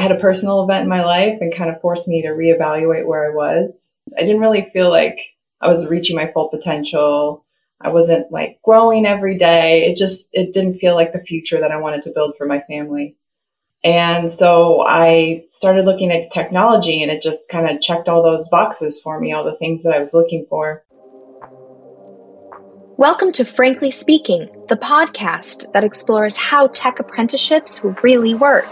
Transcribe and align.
had 0.00 0.12
a 0.12 0.20
personal 0.20 0.62
event 0.62 0.82
in 0.82 0.88
my 0.88 1.04
life 1.04 1.38
and 1.40 1.54
kind 1.54 1.70
of 1.70 1.80
forced 1.80 2.08
me 2.08 2.22
to 2.22 2.28
reevaluate 2.28 3.06
where 3.06 3.30
I 3.30 3.34
was. 3.34 3.88
I 4.16 4.22
didn't 4.22 4.40
really 4.40 4.68
feel 4.72 4.90
like 4.90 5.18
I 5.60 5.68
was 5.68 5.86
reaching 5.86 6.16
my 6.16 6.30
full 6.32 6.48
potential. 6.48 7.44
I 7.80 7.88
wasn't 7.88 8.30
like 8.30 8.58
growing 8.64 9.06
every 9.06 9.36
day. 9.38 9.86
It 9.90 9.96
just, 9.96 10.28
it 10.32 10.52
didn't 10.52 10.78
feel 10.78 10.94
like 10.94 11.12
the 11.12 11.20
future 11.20 11.60
that 11.60 11.72
I 11.72 11.78
wanted 11.78 12.02
to 12.02 12.10
build 12.10 12.34
for 12.36 12.46
my 12.46 12.60
family. 12.62 13.16
And 13.82 14.30
so 14.30 14.84
I 14.86 15.44
started 15.50 15.86
looking 15.86 16.10
at 16.10 16.30
technology 16.30 17.02
and 17.02 17.10
it 17.10 17.22
just 17.22 17.48
kind 17.48 17.68
of 17.68 17.80
checked 17.80 18.08
all 18.08 18.22
those 18.22 18.48
boxes 18.48 19.00
for 19.00 19.18
me, 19.18 19.32
all 19.32 19.44
the 19.44 19.56
things 19.56 19.82
that 19.84 19.94
I 19.94 20.00
was 20.00 20.12
looking 20.12 20.44
for. 20.48 20.84
Welcome 22.98 23.32
to 23.32 23.46
Frankly 23.46 23.90
Speaking, 23.90 24.50
the 24.68 24.76
podcast 24.76 25.72
that 25.72 25.84
explores 25.84 26.36
how 26.36 26.66
tech 26.66 27.00
apprenticeships 27.00 27.82
really 28.02 28.34
work. 28.34 28.68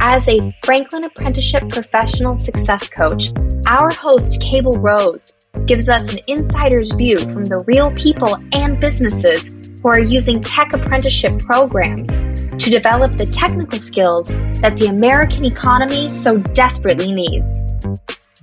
As 0.00 0.28
a 0.28 0.50
Franklin 0.62 1.04
Apprenticeship 1.04 1.68
Professional 1.68 2.36
Success 2.36 2.88
Coach, 2.88 3.32
our 3.66 3.90
host, 3.90 4.40
Cable 4.40 4.74
Rose, 4.74 5.34
gives 5.66 5.88
us 5.88 6.14
an 6.14 6.20
insider's 6.28 6.92
view 6.92 7.18
from 7.18 7.44
the 7.44 7.64
real 7.66 7.90
people 7.92 8.38
and 8.52 8.80
businesses 8.80 9.56
who 9.82 9.88
are 9.88 9.98
using 9.98 10.40
tech 10.40 10.72
apprenticeship 10.72 11.40
programs 11.40 12.16
to 12.16 12.70
develop 12.70 13.16
the 13.16 13.26
technical 13.26 13.78
skills 13.78 14.28
that 14.60 14.76
the 14.78 14.86
American 14.86 15.44
economy 15.44 16.08
so 16.08 16.36
desperately 16.38 17.12
needs. 17.12 17.66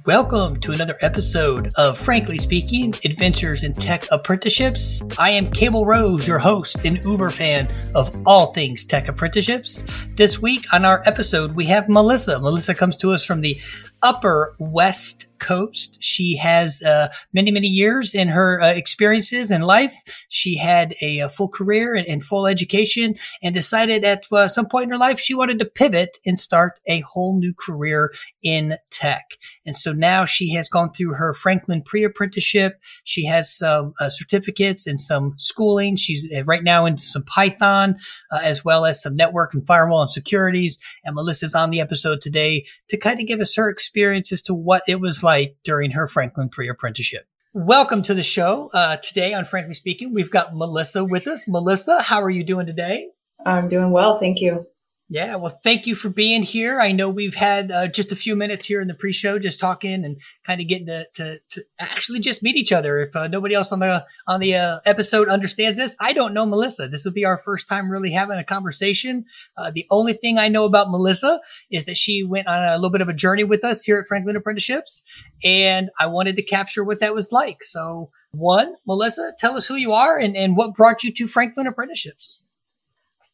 Welcome 0.05 0.59
to 0.59 0.71
another 0.71 0.99
episode 1.01 1.73
of 1.77 1.97
Frankly 1.97 2.37
Speaking 2.37 2.93
Adventures 3.03 3.63
in 3.63 3.73
Tech 3.73 4.05
Apprenticeships. 4.11 5.01
I 5.17 5.31
am 5.31 5.49
Cable 5.49 5.87
Rose, 5.87 6.27
your 6.27 6.37
host 6.37 6.77
and 6.85 7.03
Uber 7.03 7.31
fan 7.31 7.67
of 7.95 8.15
all 8.27 8.53
things 8.53 8.85
tech 8.85 9.07
apprenticeships. 9.07 9.83
This 10.13 10.39
week 10.39 10.63
on 10.71 10.85
our 10.85 11.01
episode, 11.07 11.55
we 11.55 11.65
have 11.65 11.89
Melissa. 11.89 12.39
Melissa 12.39 12.75
comes 12.75 12.97
to 12.97 13.13
us 13.13 13.25
from 13.25 13.41
the 13.41 13.59
Upper 14.05 14.55
West 14.59 15.25
Coast. 15.39 15.97
She 15.99 16.37
has 16.37 16.81
uh, 16.81 17.09
many, 17.33 17.51
many 17.51 17.67
years 17.67 18.15
in 18.15 18.29
her 18.29 18.61
uh, 18.61 18.67
experiences 18.67 19.51
in 19.51 19.61
life. 19.61 19.95
She 20.29 20.57
had 20.57 20.95
a, 21.01 21.19
a 21.19 21.29
full 21.29 21.49
career 21.49 21.95
and, 21.95 22.07
and, 22.07 22.23
full 22.23 22.47
education 22.47 23.15
and 23.43 23.53
decided 23.53 24.03
at 24.05 24.23
uh, 24.31 24.47
some 24.47 24.67
point 24.67 24.85
in 24.85 24.89
her 24.91 24.97
life 24.97 25.19
she 25.19 25.33
wanted 25.33 25.59
to 25.59 25.65
pivot 25.65 26.17
and 26.25 26.39
start 26.39 26.79
a 26.87 27.01
whole 27.01 27.37
new 27.37 27.53
career 27.53 28.13
in 28.41 28.77
tech. 28.91 29.25
And 29.65 29.75
so 29.75 29.91
now 29.91 30.25
she 30.25 30.53
has 30.53 30.69
gone 30.69 30.93
through 30.93 31.15
her 31.15 31.33
Franklin 31.33 31.81
pre-apprenticeship. 31.81 32.79
She 33.03 33.25
has 33.25 33.51
some 33.51 33.93
uh, 33.99 34.09
certificates 34.09 34.87
and 34.87 35.01
some 35.01 35.33
schooling. 35.37 35.95
She's 35.95 36.27
uh, 36.33 36.43
right 36.45 36.63
now 36.63 36.85
into 36.85 37.03
some 37.03 37.23
Python 37.23 37.97
uh, 38.31 38.39
as 38.41 38.63
well 38.63 38.85
as 38.85 39.01
some 39.01 39.15
network 39.15 39.53
and 39.53 39.65
firewall 39.67 40.03
and 40.03 40.11
securities. 40.11 40.79
And 41.03 41.15
Melissa's 41.15 41.55
on 41.55 41.71
the 41.71 41.81
episode 41.81 42.21
today 42.21 42.65
to 42.89 42.97
kind 42.97 43.19
of 43.19 43.27
give 43.27 43.41
us 43.41 43.55
her 43.55 43.69
experience 43.69 43.94
as 43.97 44.41
to 44.43 44.53
what 44.53 44.83
it 44.87 44.99
was 44.99 45.23
like 45.23 45.57
during 45.63 45.91
her 45.91 46.07
Franklin 46.07 46.49
pre-apprenticeship. 46.49 47.25
Welcome 47.53 48.01
to 48.03 48.13
the 48.13 48.23
show. 48.23 48.69
Uh, 48.73 48.97
today 48.97 49.33
on 49.33 49.45
Frankly 49.45 49.73
Speaking, 49.73 50.13
we've 50.13 50.29
got 50.29 50.53
Melissa 50.53 51.05
with 51.05 51.25
us. 51.27 51.47
Melissa, 51.47 52.01
how 52.01 52.21
are 52.21 52.29
you 52.29 52.43
doing 52.43 52.65
today? 52.65 53.07
I'm 53.45 53.69
doing 53.69 53.91
well. 53.91 54.19
Thank 54.19 54.41
you. 54.41 54.67
Yeah, 55.07 55.35
well, 55.35 55.59
thank 55.63 55.85
you 55.85 55.93
for 55.93 56.09
being 56.09 56.41
here. 56.41 56.81
I 56.81 56.91
know 56.91 57.09
we've 57.09 57.35
had 57.35 57.71
uh, 57.71 57.87
just 57.87 58.11
a 58.11 58.15
few 58.15 58.35
minutes 58.35 58.65
here 58.65 58.81
in 58.81 58.87
the 58.87 58.95
pre-show, 58.95 59.37
just 59.37 59.59
talking 59.59 60.03
and 60.03 60.17
kind 60.47 60.59
of 60.59 60.67
getting 60.67 60.87
to, 60.87 61.05
to, 61.13 61.37
to 61.51 61.63
actually 61.79 62.21
just 62.21 62.41
meet 62.41 62.55
each 62.55 62.71
other. 62.71 63.01
If 63.01 63.15
uh, 63.15 63.27
nobody 63.27 63.53
else 63.53 63.71
on 63.71 63.79
the 63.79 64.03
on 64.25 64.39
the 64.39 64.55
uh, 64.55 64.79
episode 64.83 65.29
understands 65.29 65.77
this, 65.77 65.95
I 65.99 66.13
don't 66.13 66.33
know 66.33 66.47
Melissa. 66.47 66.87
This 66.87 67.05
will 67.05 67.11
be 67.11 67.23
our 67.23 67.37
first 67.37 67.67
time 67.67 67.91
really 67.91 68.13
having 68.13 68.39
a 68.39 68.43
conversation. 68.43 69.25
Uh, 69.55 69.69
the 69.69 69.85
only 69.91 70.13
thing 70.13 70.39
I 70.39 70.47
know 70.47 70.65
about 70.65 70.89
Melissa 70.89 71.39
is 71.69 71.85
that 71.85 71.97
she 71.97 72.23
went 72.23 72.47
on 72.47 72.63
a 72.63 72.75
little 72.75 72.89
bit 72.89 73.01
of 73.01 73.09
a 73.09 73.13
journey 73.13 73.43
with 73.43 73.63
us 73.63 73.83
here 73.83 73.99
at 73.99 74.07
Franklin 74.07 74.35
Apprenticeships, 74.35 75.03
and 75.43 75.91
I 75.99 76.07
wanted 76.07 76.35
to 76.37 76.43
capture 76.43 76.83
what 76.83 76.99
that 77.01 77.13
was 77.13 77.31
like. 77.31 77.63
So, 77.63 78.09
one, 78.31 78.73
Melissa, 78.87 79.33
tell 79.37 79.55
us 79.55 79.67
who 79.67 79.75
you 79.75 79.91
are 79.91 80.17
and, 80.17 80.35
and 80.35 80.57
what 80.57 80.73
brought 80.73 81.03
you 81.03 81.13
to 81.13 81.27
Franklin 81.27 81.67
Apprenticeships. 81.67 82.41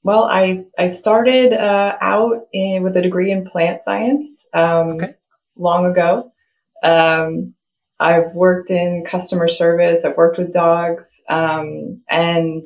Well, 0.03 0.23
I, 0.23 0.65
I 0.79 0.89
started 0.89 1.53
uh, 1.53 1.95
out 2.01 2.47
in, 2.53 2.83
with 2.83 2.97
a 2.97 3.01
degree 3.01 3.31
in 3.31 3.45
plant 3.45 3.81
science 3.85 4.27
um, 4.53 4.93
okay. 4.93 5.13
long 5.55 5.85
ago. 5.85 6.31
Um, 6.83 7.53
I've 7.99 8.33
worked 8.33 8.71
in 8.71 9.05
customer 9.05 9.47
service. 9.47 10.03
I've 10.03 10.17
worked 10.17 10.39
with 10.39 10.53
dogs. 10.53 11.07
Um, 11.29 12.01
and 12.09 12.65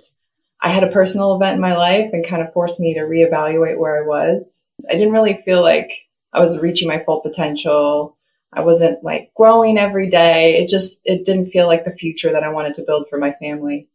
I 0.61 0.71
had 0.71 0.85
a 0.85 0.91
personal 0.91 1.35
event 1.35 1.55
in 1.55 1.61
my 1.61 1.75
life 1.75 2.09
and 2.13 2.25
kind 2.25 2.41
of 2.41 2.53
forced 2.53 2.79
me 2.79 2.93
to 2.93 3.01
reevaluate 3.01 3.77
where 3.77 4.01
I 4.01 4.07
was. 4.07 4.61
I 4.89 4.93
didn't 4.93 5.11
really 5.11 5.41
feel 5.43 5.61
like 5.61 5.91
I 6.31 6.39
was 6.39 6.57
reaching 6.57 6.87
my 6.87 7.03
full 7.03 7.19
potential. 7.19 8.17
I 8.53 8.61
wasn't 8.61 9.03
like 9.03 9.31
growing 9.35 9.77
every 9.77 10.09
day. 10.09 10.57
It 10.57 10.69
just, 10.69 11.01
it 11.03 11.25
didn't 11.25 11.51
feel 11.51 11.67
like 11.67 11.83
the 11.83 11.91
future 11.91 12.31
that 12.31 12.43
I 12.43 12.49
wanted 12.49 12.75
to 12.75 12.83
build 12.83 13.07
for 13.09 13.17
my 13.17 13.33
family. 13.33 13.89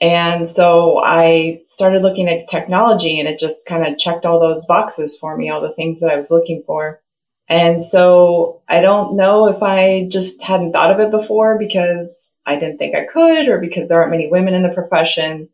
And 0.00 0.48
so 0.48 0.98
I 1.04 1.60
started 1.68 2.02
looking 2.02 2.28
at 2.28 2.48
technology 2.48 3.20
and 3.20 3.28
it 3.28 3.38
just 3.38 3.64
kind 3.66 3.86
of 3.86 3.98
checked 3.98 4.24
all 4.24 4.40
those 4.40 4.64
boxes 4.64 5.16
for 5.16 5.36
me, 5.36 5.50
all 5.50 5.60
the 5.60 5.74
things 5.74 6.00
that 6.00 6.10
I 6.10 6.16
was 6.16 6.30
looking 6.30 6.62
for. 6.66 7.00
And 7.48 7.84
so 7.84 8.62
I 8.68 8.80
don't 8.80 9.16
know 9.16 9.48
if 9.48 9.62
I 9.62 10.06
just 10.08 10.40
hadn't 10.40 10.72
thought 10.72 10.92
of 10.92 11.00
it 11.00 11.10
before 11.10 11.58
because 11.58 12.34
I 12.46 12.54
didn't 12.54 12.78
think 12.78 12.94
I 12.94 13.06
could 13.12 13.48
or 13.48 13.58
because 13.58 13.88
there 13.88 13.98
aren't 13.98 14.12
many 14.12 14.28
women 14.28 14.54
in 14.54 14.62
the 14.62 14.68
profession. 14.70 15.48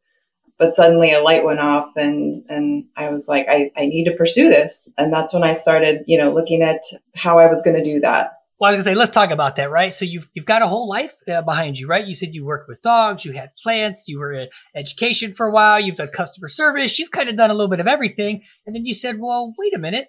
But 0.59 0.75
suddenly 0.75 1.13
a 1.13 1.21
light 1.21 1.45
went 1.45 1.61
off 1.61 1.97
and, 1.97 2.45
and 2.49 2.84
I 2.97 3.11
was 3.11 3.28
like, 3.28 3.47
I, 3.49 3.71
I 3.77 3.87
need 3.87 4.05
to 4.05 4.17
pursue 4.17 4.49
this. 4.49 4.89
And 4.97 5.13
that's 5.13 5.34
when 5.34 5.43
I 5.43 5.53
started, 5.55 6.05
you 6.07 6.19
know, 6.19 6.33
looking 6.33 6.63
at 6.63 6.83
how 7.15 7.39
I 7.39 7.51
was 7.51 7.61
going 7.63 7.77
to 7.77 7.84
do 7.84 8.01
that. 8.01 8.33
Well, 8.59 8.71
I 8.71 8.75
was 8.75 8.84
gonna 8.84 8.94
say, 8.94 8.99
let's 8.99 9.11
talk 9.11 9.31
about 9.31 9.56
that, 9.56 9.71
right? 9.71 9.93
So 9.93 10.06
you've 10.06 10.28
you've 10.33 10.47
got 10.47 10.62
a 10.62 10.67
whole 10.67 10.89
life 10.89 11.12
uh, 11.28 11.43
behind 11.43 11.78
you, 11.78 11.87
right? 11.87 12.06
You 12.06 12.15
said 12.15 12.34
you 12.34 12.44
worked 12.44 12.69
with 12.69 12.81
dogs, 12.81 13.25
you 13.25 13.33
had 13.33 13.50
plants, 13.62 14.09
you 14.09 14.19
were 14.19 14.33
in 14.33 14.49
education 14.75 15.34
for 15.34 15.47
a 15.47 15.50
while, 15.53 15.78
you've 15.78 15.97
done 15.97 16.09
customer 16.09 16.49
service, 16.49 16.99
you've 16.99 17.11
kind 17.11 17.28
of 17.28 17.37
done 17.37 17.50
a 17.50 17.55
little 17.55 17.69
bit 17.69 17.81
of 17.81 17.87
everything, 17.87 18.43
and 18.66 18.75
then 18.75 18.87
you 18.87 18.95
said, 18.95 19.19
"Well, 19.21 19.53
wait 19.59 19.75
a 19.75 19.78
minute, 19.78 20.09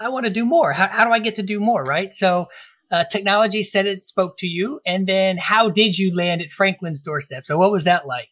I 0.00 0.08
want 0.08 0.24
to 0.26 0.30
do 0.30 0.44
more. 0.44 0.72
How, 0.72 0.88
how 0.88 1.04
do 1.04 1.10
I 1.10 1.18
get 1.18 1.34
to 1.36 1.42
do 1.42 1.58
more?" 1.58 1.82
Right? 1.82 2.12
So 2.12 2.46
uh, 2.92 3.04
technology 3.10 3.64
said 3.64 3.86
it 3.86 4.04
spoke 4.04 4.38
to 4.38 4.46
you, 4.46 4.80
and 4.86 5.08
then 5.08 5.36
how 5.36 5.68
did 5.68 5.98
you 5.98 6.14
land 6.14 6.42
at 6.42 6.52
Franklin's 6.52 7.00
doorstep? 7.00 7.44
So 7.44 7.58
what 7.58 7.72
was 7.72 7.84
that 7.84 8.06
like? 8.06 8.28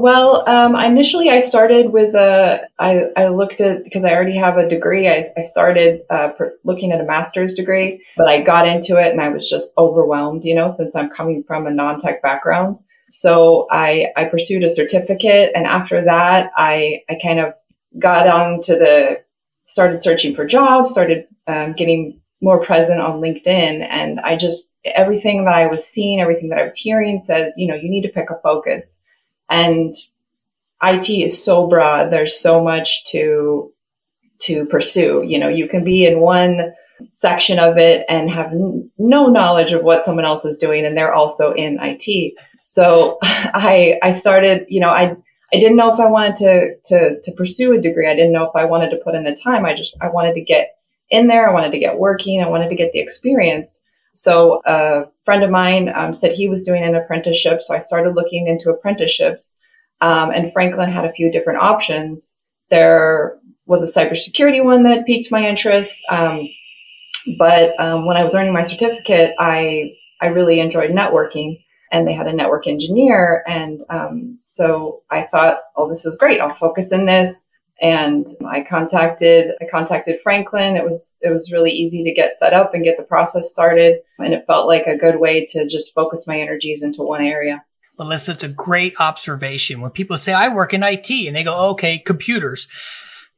Well, 0.00 0.48
um, 0.48 0.76
initially 0.76 1.28
I 1.28 1.40
started 1.40 1.92
with 1.92 2.14
a, 2.14 2.60
I, 2.78 3.10
I 3.18 3.28
looked 3.28 3.60
at, 3.60 3.84
because 3.84 4.02
I 4.02 4.14
already 4.14 4.34
have 4.34 4.56
a 4.56 4.66
degree, 4.66 5.10
I, 5.10 5.30
I 5.36 5.42
started 5.42 6.00
uh, 6.08 6.30
looking 6.64 6.90
at 6.90 7.02
a 7.02 7.04
master's 7.04 7.52
degree, 7.52 8.02
but 8.16 8.26
I 8.26 8.40
got 8.40 8.66
into 8.66 8.96
it 8.96 9.12
and 9.12 9.20
I 9.20 9.28
was 9.28 9.46
just 9.46 9.72
overwhelmed, 9.76 10.42
you 10.42 10.54
know, 10.54 10.70
since 10.70 10.96
I'm 10.96 11.10
coming 11.10 11.44
from 11.46 11.66
a 11.66 11.70
non-tech 11.70 12.22
background. 12.22 12.78
So 13.10 13.66
I, 13.70 14.06
I 14.16 14.24
pursued 14.24 14.64
a 14.64 14.74
certificate 14.74 15.52
and 15.54 15.66
after 15.66 16.02
that, 16.02 16.50
I, 16.56 17.02
I 17.10 17.18
kind 17.22 17.38
of 17.38 17.52
got 17.98 18.26
on 18.26 18.62
to 18.62 18.76
the, 18.76 19.22
started 19.66 20.02
searching 20.02 20.34
for 20.34 20.46
jobs, 20.46 20.92
started 20.92 21.26
um, 21.46 21.74
getting 21.74 22.18
more 22.40 22.64
present 22.64 23.02
on 23.02 23.20
LinkedIn. 23.20 23.86
And 23.86 24.18
I 24.20 24.36
just, 24.36 24.70
everything 24.86 25.44
that 25.44 25.52
I 25.52 25.66
was 25.66 25.86
seeing, 25.86 26.22
everything 26.22 26.48
that 26.48 26.58
I 26.58 26.64
was 26.64 26.78
hearing 26.78 27.22
says, 27.22 27.52
you 27.58 27.66
know, 27.66 27.74
you 27.74 27.90
need 27.90 28.04
to 28.04 28.08
pick 28.08 28.30
a 28.30 28.40
focus 28.42 28.96
and 29.50 29.94
IT 30.82 31.10
is 31.10 31.42
so 31.42 31.66
broad. 31.66 32.10
There's 32.10 32.38
so 32.38 32.62
much 32.62 33.04
to 33.06 33.72
to 34.42 34.64
pursue. 34.66 35.22
You 35.26 35.38
know, 35.38 35.48
you 35.48 35.68
can 35.68 35.84
be 35.84 36.06
in 36.06 36.20
one 36.20 36.72
section 37.08 37.58
of 37.58 37.76
it 37.76 38.04
and 38.08 38.30
have 38.30 38.52
n- 38.52 38.90
no 38.98 39.26
knowledge 39.26 39.72
of 39.72 39.82
what 39.82 40.04
someone 40.04 40.24
else 40.24 40.44
is 40.44 40.56
doing, 40.56 40.86
and 40.86 40.96
they're 40.96 41.14
also 41.14 41.52
in 41.52 41.78
IT. 41.80 42.34
So 42.58 43.18
I 43.22 43.98
I 44.02 44.12
started. 44.12 44.64
You 44.68 44.80
know, 44.80 44.90
I 44.90 45.14
I 45.52 45.58
didn't 45.58 45.76
know 45.76 45.92
if 45.92 46.00
I 46.00 46.06
wanted 46.06 46.36
to 46.36 46.74
to 46.86 47.20
to 47.22 47.32
pursue 47.32 47.72
a 47.72 47.80
degree. 47.80 48.08
I 48.08 48.14
didn't 48.14 48.32
know 48.32 48.44
if 48.44 48.56
I 48.56 48.64
wanted 48.64 48.90
to 48.90 49.00
put 49.04 49.14
in 49.14 49.24
the 49.24 49.36
time. 49.36 49.64
I 49.66 49.74
just 49.74 49.94
I 50.00 50.08
wanted 50.08 50.34
to 50.34 50.40
get 50.42 50.76
in 51.10 51.26
there. 51.26 51.48
I 51.48 51.52
wanted 51.52 51.72
to 51.72 51.78
get 51.78 51.98
working. 51.98 52.42
I 52.42 52.48
wanted 52.48 52.68
to 52.68 52.76
get 52.76 52.92
the 52.92 53.00
experience. 53.00 53.78
So 54.22 54.60
a 54.66 55.04
friend 55.24 55.42
of 55.42 55.50
mine 55.50 55.90
um, 55.94 56.14
said 56.14 56.32
he 56.32 56.48
was 56.48 56.62
doing 56.62 56.82
an 56.82 56.94
apprenticeship. 56.94 57.62
So 57.62 57.74
I 57.74 57.78
started 57.78 58.14
looking 58.14 58.48
into 58.48 58.70
apprenticeships. 58.70 59.52
Um, 60.00 60.30
and 60.30 60.52
Franklin 60.52 60.90
had 60.90 61.04
a 61.04 61.12
few 61.12 61.30
different 61.30 61.60
options. 61.60 62.34
There 62.70 63.38
was 63.66 63.82
a 63.82 63.92
cybersecurity 63.92 64.64
one 64.64 64.82
that 64.84 65.06
piqued 65.06 65.30
my 65.30 65.48
interest. 65.48 65.98
Um, 66.10 66.48
but 67.38 67.78
um, 67.78 68.06
when 68.06 68.16
I 68.16 68.24
was 68.24 68.34
earning 68.34 68.52
my 68.52 68.64
certificate, 68.64 69.34
I 69.38 69.92
I 70.22 70.26
really 70.26 70.60
enjoyed 70.60 70.90
networking, 70.90 71.62
and 71.92 72.06
they 72.06 72.12
had 72.12 72.26
a 72.26 72.32
network 72.32 72.66
engineer, 72.66 73.42
and 73.46 73.82
um, 73.88 74.38
so 74.42 75.02
I 75.10 75.28
thought, 75.30 75.60
oh, 75.76 75.88
this 75.88 76.04
is 76.04 76.16
great. 76.16 76.40
I'll 76.40 76.54
focus 76.54 76.92
in 76.92 77.06
this 77.06 77.44
and 77.80 78.26
I 78.46 78.62
contacted 78.62 79.52
I 79.60 79.66
contacted 79.70 80.20
Franklin. 80.22 80.76
It 80.76 80.84
was 80.84 81.16
it 81.20 81.30
was 81.30 81.50
really 81.50 81.70
easy 81.70 82.04
to 82.04 82.12
get 82.12 82.38
set 82.38 82.52
up 82.52 82.74
and 82.74 82.84
get 82.84 82.96
the 82.96 83.02
process 83.02 83.50
started, 83.50 84.00
and 84.18 84.34
it 84.34 84.44
felt 84.46 84.66
like 84.66 84.86
a 84.86 84.96
good 84.96 85.18
way 85.18 85.46
to 85.50 85.66
just 85.66 85.94
focus 85.94 86.26
my 86.26 86.38
energies 86.38 86.82
into 86.82 87.02
one 87.02 87.22
area. 87.24 87.64
Melissa, 87.98 88.32
it's 88.32 88.44
a 88.44 88.48
great 88.48 88.94
observation. 88.98 89.80
When 89.80 89.90
people 89.90 90.16
say 90.16 90.32
I 90.32 90.48
work 90.48 90.72
in 90.72 90.82
IT 90.82 91.10
and 91.10 91.36
they 91.36 91.44
go, 91.44 91.70
okay, 91.70 91.98
computers. 91.98 92.66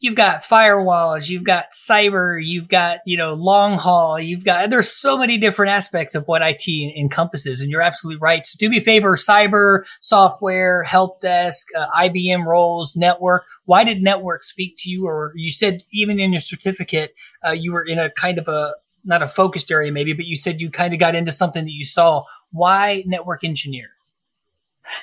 You've 0.02 0.16
got 0.16 0.42
firewalls, 0.42 1.28
you've 1.28 1.44
got 1.44 1.70
cyber, 1.70 2.44
you've 2.44 2.66
got, 2.66 2.98
you 3.06 3.16
know, 3.16 3.34
long 3.34 3.78
haul, 3.78 4.18
you've 4.18 4.44
got, 4.44 4.68
there's 4.68 4.90
so 4.90 5.16
many 5.16 5.38
different 5.38 5.70
aspects 5.70 6.16
of 6.16 6.26
what 6.26 6.42
IT 6.42 6.68
encompasses. 6.68 7.60
And 7.60 7.70
you're 7.70 7.80
absolutely 7.80 8.18
right. 8.18 8.44
So 8.44 8.56
do 8.58 8.68
me 8.68 8.78
a 8.78 8.80
favor, 8.80 9.16
cyber, 9.16 9.84
software, 10.00 10.82
help 10.82 11.20
desk, 11.20 11.68
uh, 11.78 11.86
IBM 11.96 12.44
roles, 12.44 12.96
network. 12.96 13.44
Why 13.64 13.84
did 13.84 14.02
network 14.02 14.42
speak 14.42 14.74
to 14.78 14.90
you? 14.90 15.06
Or 15.06 15.32
you 15.36 15.52
said 15.52 15.84
even 15.92 16.18
in 16.18 16.32
your 16.32 16.40
certificate, 16.40 17.14
uh, 17.46 17.52
you 17.52 17.72
were 17.72 17.84
in 17.84 18.00
a 18.00 18.10
kind 18.10 18.38
of 18.38 18.48
a, 18.48 18.74
not 19.04 19.22
a 19.22 19.28
focused 19.28 19.70
area 19.70 19.92
maybe, 19.92 20.14
but 20.14 20.26
you 20.26 20.36
said 20.36 20.60
you 20.60 20.68
kind 20.68 20.92
of 20.92 20.98
got 20.98 21.14
into 21.14 21.30
something 21.30 21.64
that 21.64 21.72
you 21.72 21.84
saw. 21.84 22.24
Why 22.50 23.04
network 23.06 23.44
engineer? 23.44 23.90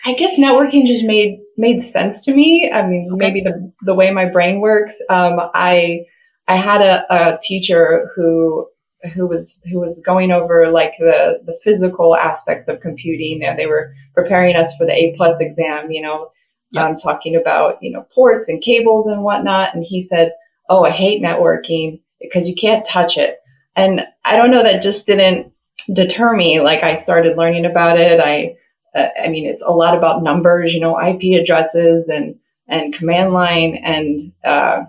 I 0.05 0.13
guess 0.13 0.37
networking 0.37 0.85
just 0.87 1.05
made 1.05 1.39
made 1.57 1.81
sense 1.83 2.21
to 2.25 2.33
me. 2.33 2.69
I 2.73 2.85
mean, 2.85 3.09
okay. 3.11 3.17
maybe 3.17 3.41
the 3.41 3.71
the 3.83 3.93
way 3.93 4.11
my 4.11 4.25
brain 4.25 4.59
works. 4.59 4.95
Um, 5.09 5.39
I 5.53 6.01
I 6.47 6.57
had 6.57 6.81
a, 6.81 7.05
a 7.09 7.39
teacher 7.41 8.11
who 8.15 8.67
who 9.13 9.27
was 9.27 9.61
who 9.71 9.79
was 9.79 10.01
going 10.05 10.31
over 10.31 10.71
like 10.71 10.93
the 10.99 11.41
the 11.45 11.57
physical 11.63 12.15
aspects 12.15 12.67
of 12.67 12.81
computing, 12.81 13.43
and 13.43 13.57
they 13.57 13.65
were 13.65 13.93
preparing 14.13 14.55
us 14.55 14.75
for 14.75 14.85
the 14.85 14.93
A 14.93 15.13
plus 15.15 15.39
exam. 15.39 15.91
You 15.91 16.01
know, 16.01 16.31
yep. 16.71 16.85
um, 16.85 16.95
talking 16.95 17.35
about 17.35 17.77
you 17.81 17.91
know 17.91 18.05
ports 18.13 18.47
and 18.47 18.61
cables 18.61 19.07
and 19.07 19.23
whatnot. 19.23 19.73
And 19.73 19.83
he 19.83 20.01
said, 20.01 20.33
"Oh, 20.69 20.83
I 20.83 20.91
hate 20.91 21.21
networking 21.21 22.01
because 22.21 22.47
you 22.47 22.55
can't 22.55 22.85
touch 22.85 23.17
it." 23.17 23.37
And 23.75 24.01
I 24.25 24.35
don't 24.35 24.51
know, 24.51 24.63
that 24.63 24.81
just 24.81 25.05
didn't 25.05 25.53
deter 25.93 26.35
me. 26.35 26.59
Like 26.59 26.83
I 26.83 26.95
started 26.95 27.37
learning 27.37 27.65
about 27.65 27.97
it. 27.97 28.19
I 28.19 28.55
uh, 28.95 29.07
I 29.23 29.27
mean, 29.27 29.45
it's 29.45 29.63
a 29.63 29.71
lot 29.71 29.97
about 29.97 30.23
numbers, 30.23 30.73
you 30.73 30.79
know, 30.79 30.99
IP 30.99 31.41
addresses 31.41 32.09
and, 32.09 32.35
and 32.67 32.93
command 32.93 33.33
line. 33.33 33.75
And, 33.83 34.31
uh, 34.43 34.83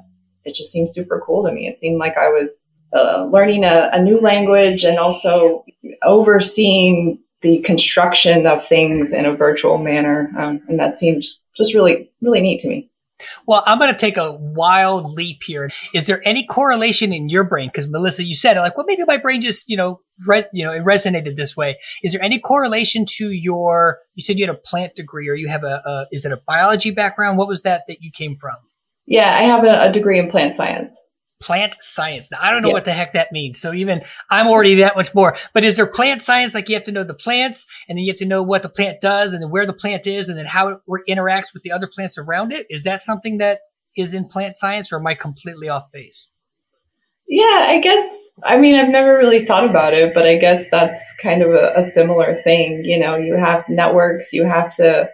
it 0.45 0.55
just 0.55 0.73
seemed 0.73 0.93
super 0.93 1.23
cool 1.25 1.45
to 1.45 1.53
me. 1.53 1.69
It 1.69 1.79
seemed 1.79 1.99
like 1.99 2.17
I 2.17 2.29
was 2.29 2.65
uh, 2.93 3.29
learning 3.31 3.65
a, 3.65 3.91
a, 3.93 4.03
new 4.03 4.21
language 4.21 4.85
and 4.85 4.99
also 4.99 5.65
overseeing 6.03 7.19
the 7.43 7.61
construction 7.61 8.47
of 8.47 8.67
things 8.67 9.13
in 9.13 9.27
a 9.27 9.37
virtual 9.37 9.79
manner. 9.79 10.33
Um, 10.37 10.61
and 10.69 10.79
that 10.79 10.99
seems 10.99 11.41
just 11.57 11.75
really, 11.75 12.11
really 12.21 12.41
neat 12.41 12.61
to 12.61 12.69
me. 12.69 12.90
Well, 13.47 13.63
I'm 13.67 13.79
going 13.79 13.93
to 13.93 13.99
take 13.99 14.17
a 14.17 14.33
wild 14.33 15.13
leap 15.13 15.43
here. 15.45 15.71
Is 15.95 16.07
there 16.07 16.27
any 16.27 16.47
correlation 16.47 17.13
in 17.13 17.29
your 17.29 17.45
brain? 17.45 17.69
Because 17.69 17.89
Melissa, 17.89 18.25
you 18.25 18.35
said 18.35 18.57
like, 18.57 18.77
well, 18.77 18.87
maybe 18.87 19.05
my 19.07 19.17
brain 19.17 19.41
just, 19.41 19.69
you 19.69 19.77
know, 19.77 20.01
re- 20.27 20.47
you 20.53 20.65
know, 20.65 20.73
it 20.73 20.85
resonated 20.85 21.37
this 21.37 21.57
way. 21.57 21.79
Is 22.03 22.13
there 22.13 22.23
any 22.23 22.39
correlation 22.39 23.05
to 23.17 23.31
your? 23.31 23.99
You 24.15 24.23
said 24.23 24.39
you 24.39 24.47
had 24.47 24.55
a 24.55 24.59
plant 24.59 24.97
degree, 24.97 25.29
or 25.29 25.35
you 25.35 25.49
have 25.49 25.65
a, 25.65 25.83
a 25.85 26.07
is 26.13 26.25
it 26.25 26.33
a 26.33 26.41
biology 26.47 26.91
background? 26.91 27.39
What 27.39 27.49
was 27.49 27.63
that 27.63 27.85
that 27.89 27.99
you 28.01 28.11
came 28.13 28.37
from? 28.37 28.57
Yeah, 29.07 29.37
I 29.37 29.43
have 29.43 29.65
a, 29.65 29.89
a 29.89 29.93
degree 29.93 30.19
in 30.19 30.31
plant 30.31 30.57
science 30.57 30.93
plant 31.41 31.77
science. 31.81 32.31
Now, 32.31 32.39
I 32.41 32.51
don't 32.51 32.63
know 32.63 32.71
what 32.71 32.85
the 32.85 32.93
heck 32.93 33.15
that 33.15 33.33
means. 33.33 33.61
So 33.61 33.73
even 33.73 34.03
I'm 34.31 34.47
already 34.47 34.77
that 34.77 34.97
much 34.97 35.15
more. 35.15 35.37
But 35.55 35.65
is 35.65 35.77
there 35.77 35.87
plant 35.87 36.23
science? 36.23 36.55
Like 36.55 36.69
you 36.69 36.75
have 36.75 36.85
to 36.85 36.93
know 36.93 37.05
the 37.05 37.15
plants 37.15 37.67
and 37.89 37.97
then 37.97 38.05
you 38.05 38.13
have 38.13 38.19
to 38.19 38.27
know 38.27 38.43
what 38.43 38.63
the 38.63 38.69
plant 38.69 39.01
does 39.01 39.33
and 39.33 39.43
then 39.43 39.51
where 39.51 39.67
the 39.67 39.73
plant 39.73 40.07
is 40.07 40.29
and 40.29 40.39
then 40.39 40.47
how 40.47 40.69
it 40.69 40.79
interacts 41.09 41.53
with 41.55 41.63
the 41.63 41.73
other 41.73 41.87
plants 41.87 42.19
around 42.19 42.53
it. 42.53 42.67
Is 42.69 42.85
that 42.85 43.01
something 43.01 43.39
that 43.39 43.61
is 43.97 44.15
in 44.15 44.27
plant 44.27 44.57
science 44.57 44.93
or 44.93 44.99
am 44.99 45.07
I 45.07 45.15
completely 45.15 45.69
off 45.69 45.91
base? 45.91 46.31
Yeah, 47.27 47.67
I 47.69 47.81
guess. 47.81 48.05
I 48.45 48.59
mean, 48.59 48.75
I've 48.75 48.89
never 48.89 49.17
really 49.17 49.47
thought 49.47 49.69
about 49.69 49.95
it, 49.95 50.13
but 50.15 50.27
I 50.27 50.37
guess 50.37 50.65
that's 50.71 51.01
kind 51.23 51.43
of 51.43 51.51
a, 51.51 51.75
a 51.77 51.85
similar 51.85 52.35
thing. 52.43 52.83
You 52.85 52.99
know, 52.99 53.17
you 53.17 53.37
have 53.37 53.65
networks, 53.69 54.33
you 54.33 54.45
have 54.45 54.75
to 54.75 55.09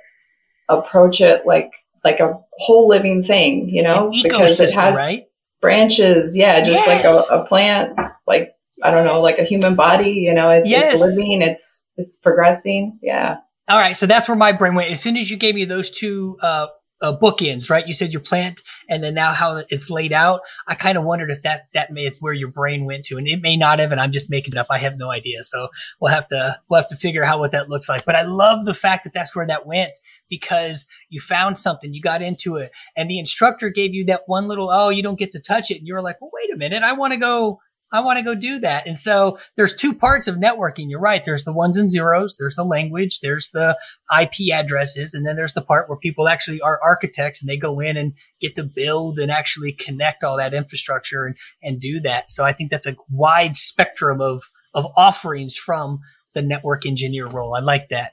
approach 0.68 1.20
it 1.20 1.42
like 1.46 1.70
like 2.04 2.20
a 2.20 2.38
whole 2.58 2.88
living 2.88 3.22
thing, 3.22 3.68
you 3.68 3.82
know, 3.82 4.12
because 4.22 4.58
it 4.60 4.72
has 4.74 4.94
right? 4.94 5.26
Branches. 5.66 6.36
Yeah, 6.36 6.60
just 6.60 6.72
yes. 6.72 6.86
like 6.86 7.04
a, 7.04 7.42
a, 7.42 7.46
plant, 7.46 7.98
like 8.26 8.54
I 8.82 8.90
don't 8.90 9.04
know, 9.04 9.20
like 9.20 9.38
a 9.38 9.44
human 9.44 9.74
body. 9.74 10.10
You 10.10 10.32
know, 10.34 10.50
it's, 10.50 10.68
yes. 10.68 10.94
it's 10.94 11.02
living, 11.02 11.42
it's 11.42 11.82
it's 11.96 12.14
progressing. 12.16 12.98
Yeah. 13.02 13.38
All 13.68 13.78
right, 13.78 13.96
so 13.96 14.06
that's 14.06 14.28
where 14.28 14.36
my 14.36 14.52
brain 14.52 14.74
went. 14.74 14.92
As 14.92 15.00
soon 15.00 15.16
as 15.16 15.30
you 15.30 15.36
gave 15.36 15.56
me 15.56 15.64
those 15.64 15.90
two 15.90 16.36
uh, 16.40 16.68
uh, 17.06 17.16
bookends, 17.18 17.70
right? 17.70 17.86
You 17.86 17.94
said 17.94 18.12
your 18.12 18.20
plant, 18.20 18.62
and 18.88 19.02
then 19.02 19.14
now 19.14 19.32
how 19.32 19.62
it's 19.68 19.90
laid 19.90 20.12
out. 20.12 20.40
I 20.66 20.74
kind 20.74 20.98
of 20.98 21.04
wondered 21.04 21.30
if 21.30 21.42
that 21.42 21.68
that 21.74 21.92
may 21.92 22.06
it's 22.06 22.20
where 22.20 22.32
your 22.32 22.50
brain 22.50 22.84
went 22.84 23.04
to, 23.06 23.16
and 23.16 23.28
it 23.28 23.40
may 23.42 23.56
not 23.56 23.78
have. 23.78 23.92
And 23.92 24.00
I'm 24.00 24.12
just 24.12 24.30
making 24.30 24.54
it 24.54 24.58
up. 24.58 24.66
I 24.70 24.78
have 24.78 24.96
no 24.96 25.10
idea. 25.10 25.42
So 25.44 25.68
we'll 26.00 26.12
have 26.12 26.28
to 26.28 26.58
we'll 26.68 26.80
have 26.80 26.88
to 26.88 26.96
figure 26.96 27.24
out 27.24 27.38
what 27.38 27.52
that 27.52 27.68
looks 27.68 27.88
like. 27.88 28.04
But 28.04 28.16
I 28.16 28.22
love 28.22 28.64
the 28.64 28.74
fact 28.74 29.04
that 29.04 29.12
that's 29.14 29.34
where 29.34 29.46
that 29.46 29.66
went 29.66 29.92
because 30.28 30.86
you 31.08 31.20
found 31.20 31.58
something, 31.58 31.94
you 31.94 32.02
got 32.02 32.22
into 32.22 32.56
it, 32.56 32.72
and 32.96 33.10
the 33.10 33.18
instructor 33.18 33.70
gave 33.70 33.94
you 33.94 34.04
that 34.06 34.22
one 34.26 34.48
little, 34.48 34.68
oh, 34.70 34.88
you 34.88 35.02
don't 35.02 35.18
get 35.18 35.32
to 35.32 35.40
touch 35.40 35.70
it. 35.70 35.78
And 35.78 35.86
you 35.86 35.94
were 35.94 36.02
like, 36.02 36.20
well, 36.20 36.30
wait 36.32 36.52
a 36.52 36.56
minute, 36.56 36.82
I 36.82 36.92
want 36.94 37.12
to 37.12 37.18
go, 37.18 37.60
I 37.92 38.00
want 38.00 38.18
to 38.18 38.24
go 38.24 38.34
do 38.34 38.58
that. 38.60 38.86
And 38.86 38.98
so 38.98 39.38
there's 39.56 39.74
two 39.74 39.94
parts 39.94 40.26
of 40.26 40.36
networking. 40.36 40.86
You're 40.88 41.00
right. 41.00 41.24
There's 41.24 41.44
the 41.44 41.52
ones 41.52 41.76
and 41.76 41.90
zeros. 41.90 42.36
There's 42.36 42.56
the 42.56 42.64
language. 42.64 43.20
There's 43.20 43.50
the 43.50 43.78
IP 44.20 44.52
addresses. 44.52 45.14
And 45.14 45.24
then 45.24 45.36
there's 45.36 45.52
the 45.52 45.62
part 45.62 45.88
where 45.88 45.98
people 45.98 46.28
actually 46.28 46.60
are 46.60 46.80
architects 46.82 47.40
and 47.40 47.48
they 47.48 47.56
go 47.56 47.78
in 47.80 47.96
and 47.96 48.14
get 48.40 48.56
to 48.56 48.64
build 48.64 49.18
and 49.18 49.30
actually 49.30 49.72
connect 49.72 50.24
all 50.24 50.36
that 50.36 50.54
infrastructure 50.54 51.26
and, 51.26 51.36
and 51.62 51.80
do 51.80 52.00
that. 52.00 52.28
So 52.28 52.44
I 52.44 52.52
think 52.52 52.70
that's 52.70 52.88
a 52.88 52.96
wide 53.08 53.54
spectrum 53.54 54.20
of, 54.20 54.42
of 54.74 54.86
offerings 54.96 55.56
from 55.56 56.00
the 56.34 56.42
network 56.42 56.86
engineer 56.86 57.26
role. 57.26 57.56
I 57.56 57.60
like 57.60 57.88
that. 57.90 58.12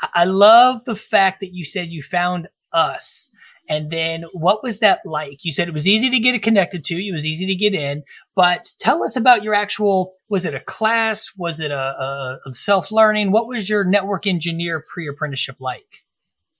I 0.00 0.24
love 0.24 0.84
the 0.86 0.96
fact 0.96 1.40
that 1.40 1.52
you 1.52 1.64
said 1.64 1.88
you 1.88 2.02
found 2.02 2.48
us. 2.72 3.28
And 3.70 3.88
then 3.88 4.24
what 4.32 4.64
was 4.64 4.80
that 4.80 4.98
like? 5.04 5.44
You 5.44 5.52
said 5.52 5.68
it 5.68 5.74
was 5.74 5.86
easy 5.86 6.10
to 6.10 6.18
get 6.18 6.34
it 6.34 6.42
connected 6.42 6.82
to. 6.86 6.96
It 6.96 7.14
was 7.14 7.24
easy 7.24 7.46
to 7.46 7.54
get 7.54 7.72
in, 7.72 8.02
but 8.34 8.72
tell 8.80 9.04
us 9.04 9.14
about 9.14 9.44
your 9.44 9.54
actual, 9.54 10.14
was 10.28 10.44
it 10.44 10.56
a 10.56 10.60
class? 10.60 11.30
Was 11.36 11.60
it 11.60 11.70
a, 11.70 11.76
a, 11.76 12.38
a 12.46 12.52
self 12.52 12.90
learning? 12.90 13.30
What 13.30 13.46
was 13.46 13.68
your 13.68 13.84
network 13.84 14.26
engineer 14.26 14.84
pre 14.86 15.06
apprenticeship 15.06 15.56
like? 15.60 16.02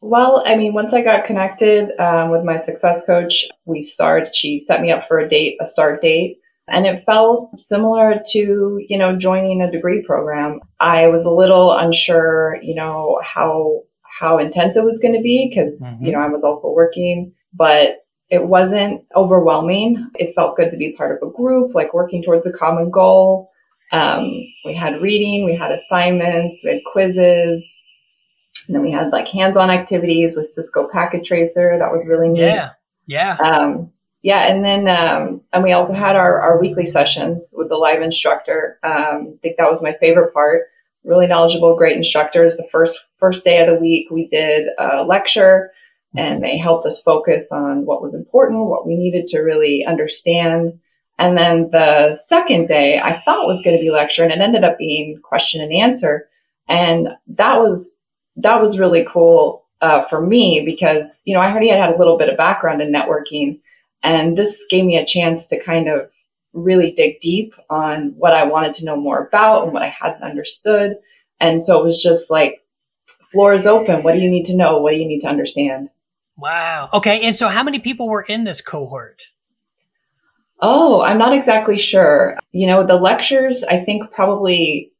Well, 0.00 0.44
I 0.46 0.54
mean, 0.54 0.72
once 0.72 0.94
I 0.94 1.02
got 1.02 1.26
connected 1.26 1.90
um, 1.98 2.30
with 2.30 2.44
my 2.44 2.60
success 2.60 3.04
coach, 3.04 3.44
we 3.64 3.82
started, 3.82 4.34
she 4.34 4.60
set 4.60 4.80
me 4.80 4.92
up 4.92 5.08
for 5.08 5.18
a 5.18 5.28
date, 5.28 5.58
a 5.60 5.66
start 5.66 6.00
date. 6.00 6.38
And 6.68 6.86
it 6.86 7.04
felt 7.04 7.50
similar 7.60 8.22
to, 8.30 8.78
you 8.88 8.96
know, 8.96 9.16
joining 9.16 9.60
a 9.60 9.70
degree 9.70 10.02
program. 10.02 10.60
I 10.78 11.08
was 11.08 11.24
a 11.24 11.30
little 11.30 11.72
unsure, 11.72 12.56
you 12.62 12.76
know, 12.76 13.20
how, 13.24 13.82
how 14.18 14.38
intense 14.38 14.76
it 14.76 14.84
was 14.84 14.98
going 14.98 15.14
to 15.14 15.22
be 15.22 15.48
because, 15.48 15.80
mm-hmm. 15.80 16.04
you 16.04 16.12
know, 16.12 16.18
I 16.18 16.28
was 16.28 16.44
also 16.44 16.70
working, 16.70 17.32
but 17.54 18.04
it 18.28 18.44
wasn't 18.44 19.02
overwhelming. 19.16 20.08
It 20.14 20.34
felt 20.34 20.56
good 20.56 20.70
to 20.70 20.76
be 20.76 20.92
part 20.92 21.20
of 21.20 21.28
a 21.28 21.32
group, 21.32 21.74
like 21.74 21.94
working 21.94 22.22
towards 22.22 22.46
a 22.46 22.52
common 22.52 22.90
goal. 22.90 23.50
Um, 23.92 24.30
we 24.64 24.74
had 24.74 25.02
reading, 25.02 25.44
we 25.44 25.56
had 25.56 25.72
assignments, 25.72 26.60
we 26.62 26.70
had 26.70 26.80
quizzes, 26.92 27.76
and 28.66 28.74
then 28.74 28.82
we 28.82 28.92
had 28.92 29.10
like 29.10 29.26
hands-on 29.26 29.68
activities 29.68 30.36
with 30.36 30.46
Cisco 30.46 30.88
Packet 30.92 31.24
Tracer. 31.24 31.76
That 31.76 31.90
was 31.90 32.06
really 32.06 32.28
neat. 32.28 32.42
Yeah, 32.42 32.70
yeah. 33.06 33.36
Um, 33.36 33.90
yeah, 34.22 34.46
and 34.46 34.64
then 34.64 34.86
um, 34.86 35.40
and 35.52 35.64
we 35.64 35.72
also 35.72 35.92
had 35.92 36.14
our, 36.14 36.40
our 36.40 36.60
weekly 36.60 36.86
sessions 36.86 37.52
with 37.56 37.68
the 37.68 37.76
live 37.76 38.02
instructor. 38.02 38.78
Um, 38.84 39.34
I 39.34 39.38
think 39.42 39.56
that 39.56 39.68
was 39.70 39.82
my 39.82 39.96
favorite 39.98 40.32
part. 40.32 40.68
Really 41.04 41.26
knowledgeable, 41.26 41.76
great 41.76 41.96
instructors. 41.96 42.56
The 42.56 42.68
first 42.70 42.98
first 43.18 43.44
day 43.44 43.60
of 43.60 43.68
the 43.68 43.80
week, 43.80 44.08
we 44.10 44.26
did 44.28 44.68
a 44.78 45.02
lecture, 45.04 45.70
and 46.16 46.42
they 46.42 46.58
helped 46.58 46.86
us 46.86 47.00
focus 47.00 47.46
on 47.50 47.86
what 47.86 48.02
was 48.02 48.14
important, 48.14 48.66
what 48.66 48.86
we 48.86 48.96
needed 48.96 49.26
to 49.28 49.40
really 49.40 49.84
understand. 49.86 50.78
And 51.18 51.36
then 51.36 51.70
the 51.70 52.18
second 52.28 52.68
day, 52.68 52.98
I 52.98 53.20
thought 53.24 53.46
was 53.46 53.62
going 53.62 53.76
to 53.76 53.82
be 53.82 53.90
lecture, 53.90 54.22
and 54.22 54.32
it 54.32 54.40
ended 54.40 54.64
up 54.64 54.78
being 54.78 55.20
question 55.22 55.60
and 55.62 55.72
answer. 55.72 56.28
And 56.68 57.08
that 57.28 57.58
was 57.58 57.92
that 58.36 58.62
was 58.62 58.78
really 58.78 59.06
cool 59.10 59.64
uh, 59.80 60.06
for 60.08 60.20
me 60.20 60.62
because 60.64 61.18
you 61.24 61.34
know 61.34 61.40
I 61.40 61.50
already 61.50 61.68
had, 61.68 61.80
had 61.80 61.94
a 61.94 61.98
little 61.98 62.18
bit 62.18 62.28
of 62.28 62.36
background 62.36 62.82
in 62.82 62.92
networking 62.92 63.60
and 64.02 64.36
this 64.36 64.62
gave 64.70 64.84
me 64.84 64.96
a 64.96 65.06
chance 65.06 65.46
to 65.46 65.62
kind 65.62 65.88
of 65.88 66.10
really 66.52 66.92
dig 66.92 67.20
deep 67.20 67.54
on 67.68 68.14
what 68.16 68.32
I 68.32 68.44
wanted 68.44 68.74
to 68.74 68.84
know 68.84 68.96
more 68.96 69.26
about 69.26 69.64
and 69.64 69.72
what 69.72 69.82
I 69.82 69.88
hadn't 69.88 70.22
understood. 70.22 70.96
And 71.38 71.62
so 71.62 71.80
it 71.80 71.84
was 71.84 72.02
just 72.02 72.30
like, 72.30 72.64
floor 73.30 73.54
is 73.54 73.66
open. 73.66 74.02
What 74.02 74.14
do 74.14 74.20
you 74.20 74.30
need 74.30 74.44
to 74.46 74.56
know? 74.56 74.78
What 74.78 74.90
do 74.90 74.96
you 74.96 75.06
need 75.06 75.20
to 75.20 75.28
understand? 75.28 75.88
Wow. 76.36 76.88
Okay. 76.92 77.22
And 77.22 77.36
so 77.36 77.48
how 77.48 77.62
many 77.62 77.78
people 77.78 78.08
were 78.08 78.22
in 78.22 78.44
this 78.44 78.60
cohort? 78.60 79.22
Oh, 80.60 81.00
I'm 81.00 81.18
not 81.18 81.34
exactly 81.34 81.78
sure. 81.78 82.36
You 82.52 82.66
know, 82.66 82.86
the 82.86 82.96
lectures, 82.96 83.62
I 83.62 83.78
think 83.84 84.10
probably 84.12 84.92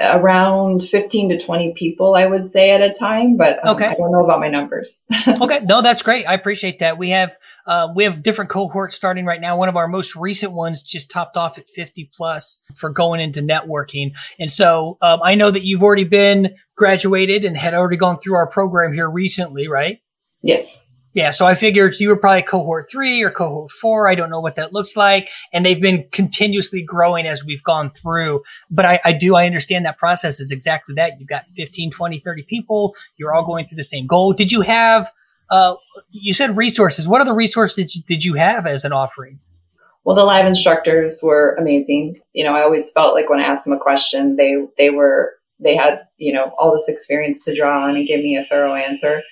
around 0.00 0.80
15 0.88 1.30
to 1.30 1.38
20 1.38 1.74
people, 1.76 2.14
I 2.14 2.26
would 2.26 2.46
say 2.46 2.70
at 2.70 2.80
a 2.80 2.92
time, 2.92 3.36
but 3.36 3.64
um, 3.66 3.74
okay. 3.74 3.86
I 3.86 3.94
don't 3.94 4.12
know 4.12 4.24
about 4.24 4.38
my 4.38 4.48
numbers. 4.48 5.00
okay. 5.40 5.60
No, 5.64 5.82
that's 5.82 6.02
great. 6.02 6.24
I 6.24 6.34
appreciate 6.34 6.78
that. 6.78 6.98
We 6.98 7.10
have, 7.10 7.36
uh, 7.66 7.88
we 7.94 8.04
have 8.04 8.22
different 8.22 8.50
cohorts 8.50 8.94
starting 8.94 9.24
right 9.24 9.40
now. 9.40 9.56
One 9.56 9.68
of 9.68 9.76
our 9.76 9.88
most 9.88 10.14
recent 10.14 10.52
ones 10.52 10.82
just 10.82 11.10
topped 11.10 11.36
off 11.36 11.58
at 11.58 11.68
50 11.68 12.10
plus 12.14 12.60
for 12.76 12.90
going 12.90 13.20
into 13.20 13.40
networking. 13.40 14.12
And 14.38 14.50
so, 14.50 14.98
um, 15.02 15.20
I 15.22 15.34
know 15.34 15.50
that 15.50 15.64
you've 15.64 15.82
already 15.82 16.04
been 16.04 16.54
graduated 16.76 17.44
and 17.44 17.56
had 17.56 17.74
already 17.74 17.96
gone 17.96 18.20
through 18.20 18.36
our 18.36 18.48
program 18.48 18.92
here 18.92 19.10
recently, 19.10 19.68
right? 19.68 19.98
Yes. 20.42 20.86
Yeah, 21.14 21.30
so 21.30 21.46
I 21.46 21.54
figured 21.54 21.98
you 21.98 22.10
were 22.10 22.16
probably 22.16 22.42
cohort 22.42 22.90
three 22.90 23.22
or 23.22 23.30
cohort 23.30 23.70
four. 23.70 24.08
I 24.08 24.14
don't 24.14 24.30
know 24.30 24.40
what 24.40 24.56
that 24.56 24.72
looks 24.72 24.96
like. 24.96 25.28
And 25.52 25.64
they've 25.64 25.80
been 25.80 26.06
continuously 26.12 26.82
growing 26.82 27.26
as 27.26 27.44
we've 27.44 27.62
gone 27.62 27.90
through. 27.90 28.42
But 28.70 28.84
I, 28.84 29.00
I 29.04 29.12
do, 29.14 29.34
I 29.34 29.46
understand 29.46 29.86
that 29.86 29.96
process 29.96 30.38
is 30.38 30.52
exactly 30.52 30.94
that. 30.96 31.18
You've 31.18 31.28
got 31.28 31.44
15, 31.56 31.90
20, 31.90 32.18
30 32.18 32.42
people. 32.42 32.94
You're 33.16 33.34
all 33.34 33.44
going 33.44 33.66
through 33.66 33.76
the 33.76 33.84
same 33.84 34.06
goal. 34.06 34.32
Did 34.32 34.52
you 34.52 34.60
have, 34.60 35.10
uh, 35.50 35.76
you 36.10 36.34
said 36.34 36.56
resources. 36.56 37.08
What 37.08 37.22
other 37.22 37.34
resources 37.34 37.94
did 38.06 38.24
you 38.24 38.34
have 38.34 38.66
as 38.66 38.84
an 38.84 38.92
offering? 38.92 39.40
Well, 40.04 40.14
the 40.14 40.24
live 40.24 40.46
instructors 40.46 41.20
were 41.22 41.56
amazing. 41.58 42.20
You 42.32 42.44
know, 42.44 42.54
I 42.54 42.62
always 42.62 42.90
felt 42.90 43.14
like 43.14 43.28
when 43.30 43.40
I 43.40 43.44
asked 43.44 43.64
them 43.64 43.72
a 43.72 43.78
question, 43.78 44.36
they, 44.36 44.56
they 44.76 44.90
were, 44.90 45.34
they 45.58 45.74
had, 45.74 46.02
you 46.18 46.32
know, 46.32 46.52
all 46.58 46.72
this 46.72 46.86
experience 46.86 47.44
to 47.46 47.56
draw 47.56 47.84
on 47.84 47.96
and 47.96 48.06
give 48.06 48.20
me 48.20 48.36
a 48.36 48.44
thorough 48.44 48.74
answer 48.74 49.22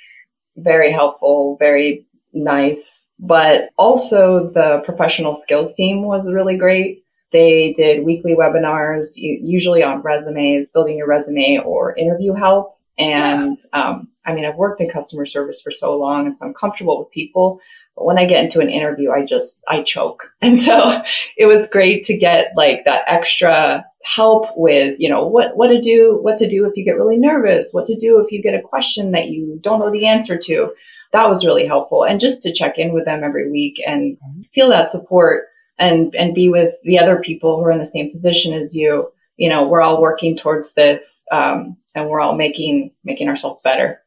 very 0.57 0.93
helpful, 0.93 1.57
very 1.59 2.07
nice. 2.33 3.03
But 3.19 3.71
also 3.79 4.51
the 4.53 4.83
professional 4.85 5.35
skills 5.35 5.73
team 5.75 6.03
was 6.03 6.25
really 6.27 6.57
great. 6.57 7.03
They 7.33 7.75
did 7.77 8.05
weekly 8.05 8.35
webinars, 8.35 9.09
usually 9.17 9.83
on 9.83 10.03
resumes, 10.03 10.71
building 10.71 10.99
your 10.99 11.09
resume 11.09 11.61
or 11.65 11.97
interview 11.97 12.35
help. 12.35 12.79
And 12.99 13.59
um, 13.73 14.09
I 14.25 14.35
mean, 14.35 14.45
I've 14.45 14.57
worked 14.57 14.81
in 14.81 14.91
customer 14.91 15.27
service 15.27 15.61
for 15.61 15.71
so 15.71 15.97
long, 15.97 16.27
and 16.27 16.37
so 16.37 16.47
I'm 16.47 16.55
comfortable 16.55 16.99
with 16.99 17.11
people. 17.11 17.61
But 17.95 18.05
when 18.05 18.19
I 18.19 18.27
get 18.27 18.45
into 18.45 18.61
an 18.61 18.71
interview, 18.71 19.11
I 19.11 19.25
just 19.25 19.59
I 19.69 19.83
choke. 19.83 20.25
And 20.43 20.63
so 20.63 21.03
it 21.37 21.47
was 21.47 21.69
great 21.69 22.05
to 22.07 22.17
get 22.17 22.53
like 22.57 22.85
that 22.85 23.05
extra 23.07 23.85
help 24.07 24.47
with, 24.57 24.97
you 24.99 25.09
know, 25.09 25.27
what, 25.27 25.57
what 25.57 25.69
to 25.69 25.81
do, 25.81 26.19
what 26.23 26.39
to 26.39 26.49
do 26.49 26.65
if 26.65 26.77
you 26.77 26.85
get 26.85 26.97
really 26.97 27.19
nervous, 27.19 27.71
what 27.73 27.87
to 27.87 27.97
do 27.97 28.21
if 28.21 28.31
you 28.31 28.41
get 28.41 28.55
a 28.55 28.63
question 28.63 29.11
that 29.11 29.27
you 29.27 29.59
don't 29.63 29.81
know 29.81 29.91
the 29.91 30.07
answer 30.07 30.39
to. 30.39 30.73
That 31.13 31.29
was 31.29 31.45
really 31.45 31.67
helpful. 31.67 32.05
And 32.05 32.21
just 32.21 32.43
to 32.43 32.53
check 32.53 32.79
in 32.79 32.93
with 32.93 33.05
them 33.05 33.25
every 33.25 33.51
week 33.51 33.83
and 33.87 34.17
feel 34.55 34.69
that 34.69 34.91
support 34.91 35.47
and, 35.79 36.15
and 36.15 36.35
be 36.35 36.49
with 36.49 36.75
the 36.85 36.99
other 36.99 37.19
people 37.19 37.57
who 37.57 37.65
are 37.65 37.73
in 37.73 37.79
the 37.79 37.85
same 37.87 38.11
position 38.13 38.53
as 38.55 38.75
you. 38.75 39.09
You 39.37 39.49
know, 39.49 39.67
we're 39.67 39.83
all 39.83 40.01
working 40.01 40.37
towards 40.37 40.73
this, 40.73 41.23
um, 41.31 41.77
and 41.95 42.09
we're 42.09 42.21
all 42.21 42.37
making, 42.37 42.93
making 43.05 43.29
ourselves 43.29 43.61
better. 43.61 44.01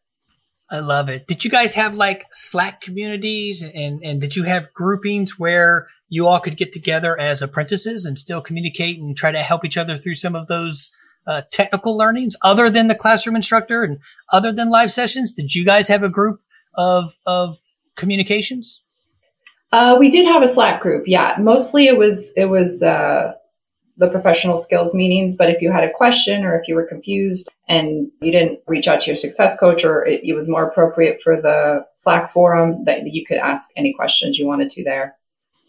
I 0.71 0.79
love 0.79 1.09
it. 1.09 1.25
Did 1.27 1.43
you 1.43 1.49
guys 1.49 1.73
have 1.73 1.95
like 1.95 2.25
Slack 2.31 2.81
communities 2.81 3.63
and, 3.63 4.03
and 4.03 4.21
did 4.21 4.35
you 4.35 4.43
have 4.43 4.71
groupings 4.73 5.39
where 5.39 5.87
you 6.09 6.27
all 6.27 6.39
could 6.39 6.57
get 6.57 6.71
together 6.71 7.19
as 7.19 7.41
apprentices 7.41 8.05
and 8.05 8.19
still 8.19 8.41
communicate 8.41 8.99
and 8.99 9.17
try 9.17 9.31
to 9.31 9.39
help 9.39 9.65
each 9.65 9.77
other 9.77 9.97
through 9.97 10.15
some 10.15 10.35
of 10.35 10.47
those 10.47 10.91
uh, 11.25 11.41
technical 11.51 11.97
learnings 11.97 12.35
other 12.43 12.69
than 12.69 12.87
the 12.87 12.95
classroom 12.95 13.35
instructor 13.35 13.83
and 13.83 13.99
other 14.31 14.51
than 14.51 14.69
live 14.69 14.91
sessions? 14.91 15.31
Did 15.31 15.55
you 15.55 15.65
guys 15.65 15.87
have 15.87 16.03
a 16.03 16.09
group 16.09 16.41
of, 16.75 17.15
of 17.25 17.57
communications? 17.95 18.81
Uh, 19.71 19.95
we 19.99 20.09
did 20.09 20.25
have 20.25 20.43
a 20.43 20.47
Slack 20.47 20.81
group. 20.81 21.03
Yeah. 21.07 21.35
Mostly 21.39 21.87
it 21.87 21.97
was, 21.97 22.27
it 22.35 22.45
was, 22.45 22.81
uh, 22.83 23.33
the 23.99 24.07
professional 24.07 24.57
skills 24.57 24.95
meetings. 24.95 25.35
But 25.35 25.49
if 25.49 25.61
you 25.61 25.71
had 25.71 25.83
a 25.83 25.91
question 25.91 26.43
or 26.43 26.59
if 26.59 26.67
you 26.67 26.73
were 26.73 26.85
confused 26.85 27.49
and 27.67 28.09
you 28.21 28.31
didn't 28.31 28.59
reach 28.65 28.87
out 28.87 29.01
to 29.01 29.07
your 29.07 29.15
success 29.15 29.57
coach 29.59 29.83
or 29.83 30.05
it, 30.05 30.21
it 30.23 30.33
was 30.33 30.47
more 30.47 30.65
appropriate 30.65 31.19
for 31.23 31.39
the 31.39 31.85
Slack 31.95 32.33
forum 32.33 32.85
that 32.85 33.05
you 33.05 33.25
could 33.25 33.37
ask 33.37 33.69
any 33.75 33.93
questions 33.93 34.39
you 34.39 34.47
wanted 34.47 34.71
to 34.71 34.83
there. 34.83 35.15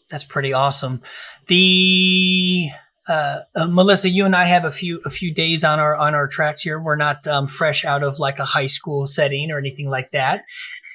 That's 0.09 0.25
pretty 0.25 0.53
awesome. 0.53 1.03
The 1.49 2.71
uh, 3.09 3.41
uh, 3.57 3.67
Melissa, 3.67 4.09
you 4.09 4.25
and 4.25 4.37
I 4.37 4.45
have 4.45 4.65
a 4.65 4.71
few 4.71 5.01
a 5.05 5.11
few 5.11 5.35
days 5.35 5.65
on 5.65 5.81
our 5.81 5.97
on 5.97 6.15
our 6.15 6.29
tracks 6.29 6.63
here. 6.63 6.81
We're 6.81 6.97
not 6.97 7.27
um, 7.27 7.49
fresh 7.49 7.85
out 7.85 8.05
of 8.05 8.21
like 8.21 8.39
a 8.39 8.45
high 8.45 8.69
school 8.69 9.07
setting 9.07 9.51
or 9.51 9.59
anything 9.59 9.89
like 9.89 10.13
that. 10.13 10.45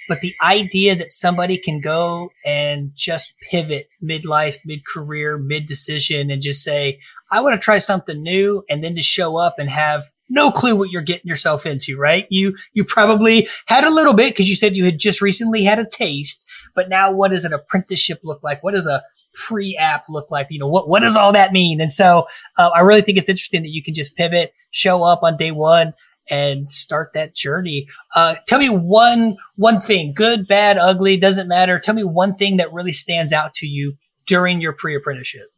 But 0.07 0.21
the 0.21 0.35
idea 0.41 0.95
that 0.95 1.11
somebody 1.11 1.57
can 1.57 1.81
go 1.81 2.29
and 2.45 2.91
just 2.95 3.33
pivot 3.49 3.89
midlife, 4.03 4.57
mid 4.65 4.85
career, 4.85 5.37
mid 5.37 5.65
decision, 5.65 6.29
and 6.29 6.41
just 6.41 6.63
say, 6.63 6.99
"I 7.35 7.41
want 7.41 7.59
to 7.59 7.63
try 7.63 7.79
something 7.79 8.21
new," 8.21 8.63
and 8.69 8.83
then 8.83 8.95
to 8.95 9.01
show 9.01 9.37
up 9.37 9.55
and 9.59 9.69
have 9.69 10.11
no 10.29 10.51
clue 10.51 10.75
what 10.75 10.89
you're 10.89 11.01
getting 11.01 11.27
yourself 11.27 11.65
into, 11.65 11.97
right? 11.97 12.27
You 12.29 12.55
you 12.73 12.83
probably 12.83 13.47
had 13.67 13.83
a 13.83 13.93
little 13.93 14.13
bit 14.13 14.33
because 14.33 14.49
you 14.49 14.55
said 14.55 14.75
you 14.75 14.85
had 14.85 14.97
just 14.97 15.21
recently 15.21 15.63
had 15.63 15.79
a 15.79 15.85
taste, 15.87 16.45
but 16.73 16.89
now 16.89 17.13
what 17.13 17.31
does 17.31 17.45
an 17.45 17.53
apprenticeship 17.53 18.21
look 18.23 18.41
like? 18.43 18.63
What 18.63 18.73
does 18.73 18.87
a 18.87 19.03
pre-app 19.33 20.05
look 20.09 20.31
like? 20.31 20.47
You 20.49 20.59
know, 20.59 20.67
what, 20.67 20.87
what 20.87 21.01
does 21.01 21.15
all 21.15 21.33
that 21.33 21.51
mean? 21.51 21.81
And 21.81 21.91
so, 21.91 22.25
uh, 22.57 22.69
I 22.73 22.79
really 22.81 23.01
think 23.01 23.17
it's 23.17 23.29
interesting 23.29 23.63
that 23.63 23.69
you 23.69 23.83
can 23.83 23.93
just 23.93 24.15
pivot, 24.15 24.53
show 24.71 25.03
up 25.03 25.23
on 25.23 25.37
day 25.37 25.51
one 25.51 25.93
and 26.29 26.71
start 26.71 27.11
that 27.13 27.35
journey. 27.35 27.87
Uh, 28.15 28.35
tell 28.47 28.59
me 28.59 28.69
one, 28.69 29.37
one 29.57 29.79
thing, 29.79 30.13
good, 30.13 30.47
bad, 30.47 30.77
ugly, 30.77 31.17
doesn't 31.17 31.47
matter. 31.47 31.79
Tell 31.79 31.93
me 31.93 32.03
one 32.03 32.35
thing 32.35 32.57
that 32.57 32.73
really 32.73 32.93
stands 32.93 33.31
out 33.31 33.53
to 33.55 33.67
you 33.67 33.97
during 34.25 34.61
your 34.61 34.73
pre-apprenticeship. 34.73 35.51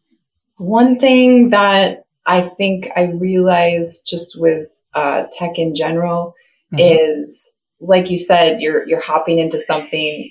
One 0.58 1.00
thing 1.00 1.50
that 1.52 2.06
I 2.26 2.50
think 2.58 2.90
I 2.96 3.04
realized 3.04 4.08
just 4.08 4.40
with, 4.40 4.68
uh, 4.94 5.24
tech 5.32 5.58
in 5.58 5.76
general 5.76 6.34
mm-hmm. 6.74 6.80
is 6.80 7.50
like 7.80 8.10
you 8.10 8.18
said, 8.18 8.62
you're, 8.62 8.88
you're 8.88 9.02
hopping 9.02 9.40
into 9.40 9.62
something 9.62 10.30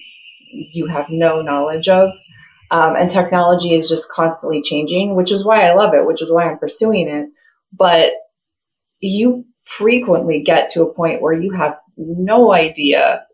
you 0.52 0.86
have 0.86 1.06
no 1.08 1.42
knowledge 1.42 1.88
of. 1.88 2.10
Um, 2.70 2.96
and 2.96 3.10
technology 3.10 3.74
is 3.74 3.88
just 3.88 4.08
constantly 4.08 4.60
changing, 4.62 5.14
which 5.14 5.30
is 5.30 5.44
why 5.44 5.68
I 5.68 5.74
love 5.74 5.94
it, 5.94 6.06
which 6.06 6.20
is 6.20 6.32
why 6.32 6.50
I'm 6.50 6.58
pursuing 6.58 7.08
it. 7.08 7.28
But 7.72 8.12
you 9.00 9.44
frequently 9.64 10.42
get 10.42 10.70
to 10.70 10.82
a 10.82 10.92
point 10.92 11.22
where 11.22 11.32
you 11.32 11.52
have 11.52 11.76
no 11.96 12.52
idea 12.52 13.24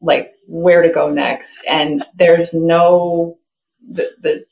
like 0.00 0.32
where 0.46 0.82
to 0.82 0.90
go 0.90 1.10
next. 1.10 1.58
And 1.66 2.04
there's 2.18 2.52
no, 2.52 3.38
the, 3.90 4.10
the 4.20 4.44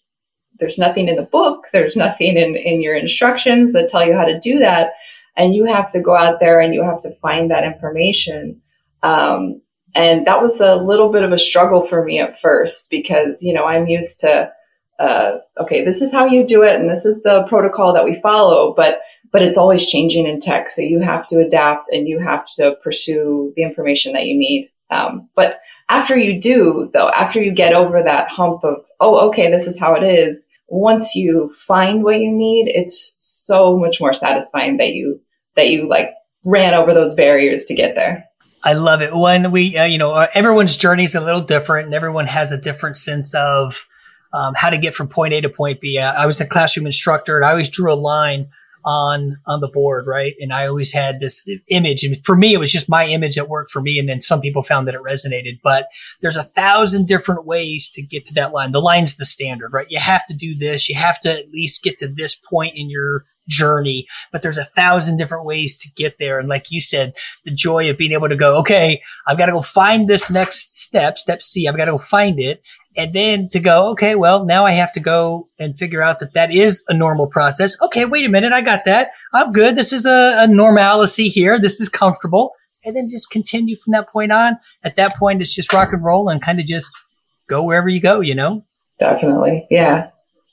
there's 0.62 0.78
nothing 0.78 1.08
in 1.08 1.16
the 1.16 1.22
book. 1.22 1.66
There's 1.72 1.96
nothing 1.96 2.36
in, 2.36 2.54
in 2.54 2.80
your 2.80 2.94
instructions 2.94 3.72
that 3.72 3.88
tell 3.88 4.06
you 4.06 4.14
how 4.14 4.24
to 4.24 4.38
do 4.38 4.60
that. 4.60 4.92
And 5.36 5.56
you 5.56 5.64
have 5.64 5.90
to 5.90 6.00
go 6.00 6.14
out 6.14 6.38
there 6.38 6.60
and 6.60 6.72
you 6.72 6.84
have 6.84 7.00
to 7.00 7.12
find 7.16 7.50
that 7.50 7.64
information. 7.64 8.62
Um, 9.02 9.60
and 9.96 10.24
that 10.24 10.40
was 10.40 10.60
a 10.60 10.76
little 10.76 11.10
bit 11.10 11.24
of 11.24 11.32
a 11.32 11.38
struggle 11.38 11.88
for 11.88 12.04
me 12.04 12.20
at 12.20 12.40
first 12.40 12.88
because, 12.90 13.38
you 13.40 13.52
know, 13.52 13.64
I'm 13.64 13.88
used 13.88 14.20
to, 14.20 14.52
uh, 15.00 15.38
okay, 15.60 15.84
this 15.84 16.00
is 16.00 16.12
how 16.12 16.26
you 16.26 16.46
do 16.46 16.62
it 16.62 16.80
and 16.80 16.88
this 16.88 17.04
is 17.04 17.20
the 17.24 17.44
protocol 17.48 17.92
that 17.92 18.04
we 18.04 18.20
follow, 18.20 18.72
but, 18.76 19.00
but 19.32 19.42
it's 19.42 19.58
always 19.58 19.88
changing 19.88 20.28
in 20.28 20.40
tech. 20.40 20.70
So 20.70 20.80
you 20.80 21.00
have 21.00 21.26
to 21.26 21.40
adapt 21.40 21.88
and 21.90 22.06
you 22.06 22.20
have 22.20 22.46
to 22.52 22.76
pursue 22.84 23.52
the 23.56 23.64
information 23.64 24.12
that 24.12 24.26
you 24.26 24.38
need. 24.38 24.70
Um, 24.90 25.28
but 25.34 25.58
after 25.88 26.16
you 26.16 26.40
do, 26.40 26.88
though, 26.94 27.08
after 27.10 27.42
you 27.42 27.52
get 27.52 27.72
over 27.72 28.00
that 28.00 28.28
hump 28.28 28.62
of, 28.62 28.76
oh, 29.00 29.28
okay, 29.28 29.50
this 29.50 29.66
is 29.66 29.76
how 29.76 29.94
it 29.94 30.04
is, 30.04 30.44
once 30.72 31.14
you 31.14 31.54
find 31.58 32.02
what 32.02 32.18
you 32.18 32.32
need, 32.32 32.64
it's 32.66 33.14
so 33.18 33.78
much 33.78 34.00
more 34.00 34.14
satisfying 34.14 34.78
that 34.78 34.94
you, 34.94 35.20
that 35.54 35.68
you 35.68 35.86
like 35.86 36.08
ran 36.44 36.72
over 36.72 36.94
those 36.94 37.14
barriers 37.14 37.64
to 37.64 37.74
get 37.74 37.94
there. 37.94 38.24
I 38.64 38.72
love 38.72 39.02
it. 39.02 39.14
When 39.14 39.50
we, 39.50 39.76
uh, 39.76 39.84
you 39.84 39.98
know, 39.98 40.26
everyone's 40.32 40.78
journey 40.78 41.04
is 41.04 41.14
a 41.14 41.20
little 41.20 41.42
different 41.42 41.86
and 41.86 41.94
everyone 41.94 42.26
has 42.26 42.52
a 42.52 42.58
different 42.58 42.96
sense 42.96 43.34
of 43.34 43.86
um, 44.32 44.54
how 44.56 44.70
to 44.70 44.78
get 44.78 44.94
from 44.94 45.08
point 45.08 45.34
A 45.34 45.42
to 45.42 45.50
point 45.50 45.82
B. 45.82 45.98
I 45.98 46.24
was 46.24 46.40
a 46.40 46.46
classroom 46.46 46.86
instructor 46.86 47.36
and 47.36 47.44
I 47.44 47.50
always 47.50 47.68
drew 47.68 47.92
a 47.92 47.94
line 47.94 48.48
on, 48.84 49.38
on 49.46 49.60
the 49.60 49.68
board, 49.68 50.06
right? 50.06 50.34
And 50.40 50.52
I 50.52 50.66
always 50.66 50.92
had 50.92 51.20
this 51.20 51.46
image. 51.68 52.04
And 52.04 52.24
for 52.24 52.36
me, 52.36 52.54
it 52.54 52.58
was 52.58 52.72
just 52.72 52.88
my 52.88 53.06
image 53.06 53.36
that 53.36 53.48
worked 53.48 53.70
for 53.70 53.80
me. 53.80 53.98
And 53.98 54.08
then 54.08 54.20
some 54.20 54.40
people 54.40 54.62
found 54.62 54.88
that 54.88 54.94
it 54.94 55.02
resonated, 55.02 55.60
but 55.62 55.88
there's 56.20 56.36
a 56.36 56.42
thousand 56.42 57.06
different 57.06 57.44
ways 57.44 57.88
to 57.90 58.02
get 58.02 58.24
to 58.26 58.34
that 58.34 58.52
line. 58.52 58.72
The 58.72 58.80
line's 58.80 59.16
the 59.16 59.24
standard, 59.24 59.72
right? 59.72 59.86
You 59.90 60.00
have 60.00 60.26
to 60.26 60.34
do 60.34 60.56
this. 60.56 60.88
You 60.88 60.96
have 60.96 61.20
to 61.20 61.32
at 61.32 61.50
least 61.50 61.82
get 61.82 61.98
to 61.98 62.08
this 62.08 62.34
point 62.34 62.76
in 62.76 62.90
your 62.90 63.24
journey, 63.48 64.06
but 64.30 64.42
there's 64.42 64.58
a 64.58 64.70
thousand 64.76 65.16
different 65.16 65.44
ways 65.44 65.76
to 65.76 65.90
get 65.96 66.18
there. 66.18 66.38
And 66.38 66.48
like 66.48 66.70
you 66.70 66.80
said, 66.80 67.12
the 67.44 67.50
joy 67.50 67.90
of 67.90 67.98
being 67.98 68.12
able 68.12 68.28
to 68.28 68.36
go, 68.36 68.58
okay, 68.60 69.02
I've 69.26 69.38
got 69.38 69.46
to 69.46 69.52
go 69.52 69.62
find 69.62 70.08
this 70.08 70.30
next 70.30 70.80
step, 70.80 71.18
step 71.18 71.42
C. 71.42 71.66
I've 71.66 71.76
got 71.76 71.86
to 71.86 71.92
go 71.92 71.98
find 71.98 72.38
it. 72.38 72.62
And 72.96 73.12
then 73.12 73.48
to 73.50 73.60
go, 73.60 73.90
okay, 73.92 74.14
well, 74.14 74.44
now 74.44 74.66
I 74.66 74.72
have 74.72 74.92
to 74.92 75.00
go 75.00 75.48
and 75.58 75.78
figure 75.78 76.02
out 76.02 76.18
that 76.18 76.34
that 76.34 76.52
is 76.52 76.84
a 76.88 76.94
normal 76.94 77.26
process. 77.26 77.80
Okay, 77.80 78.04
wait 78.04 78.26
a 78.26 78.28
minute. 78.28 78.52
I 78.52 78.60
got 78.60 78.84
that. 78.84 79.12
I'm 79.32 79.52
good. 79.52 79.76
This 79.76 79.92
is 79.92 80.04
a, 80.04 80.42
a 80.42 80.46
normalcy 80.46 81.28
here. 81.28 81.58
This 81.58 81.80
is 81.80 81.88
comfortable. 81.88 82.52
And 82.84 82.94
then 82.94 83.08
just 83.08 83.30
continue 83.30 83.76
from 83.76 83.92
that 83.92 84.10
point 84.10 84.32
on. 84.32 84.58
At 84.82 84.96
that 84.96 85.16
point, 85.16 85.40
it's 85.40 85.54
just 85.54 85.72
rock 85.72 85.92
and 85.92 86.04
roll 86.04 86.28
and 86.28 86.42
kind 86.42 86.60
of 86.60 86.66
just 86.66 86.92
go 87.48 87.62
wherever 87.62 87.88
you 87.88 88.00
go, 88.00 88.20
you 88.20 88.34
know? 88.34 88.64
Definitely. 88.98 89.66
Yeah 89.70 90.10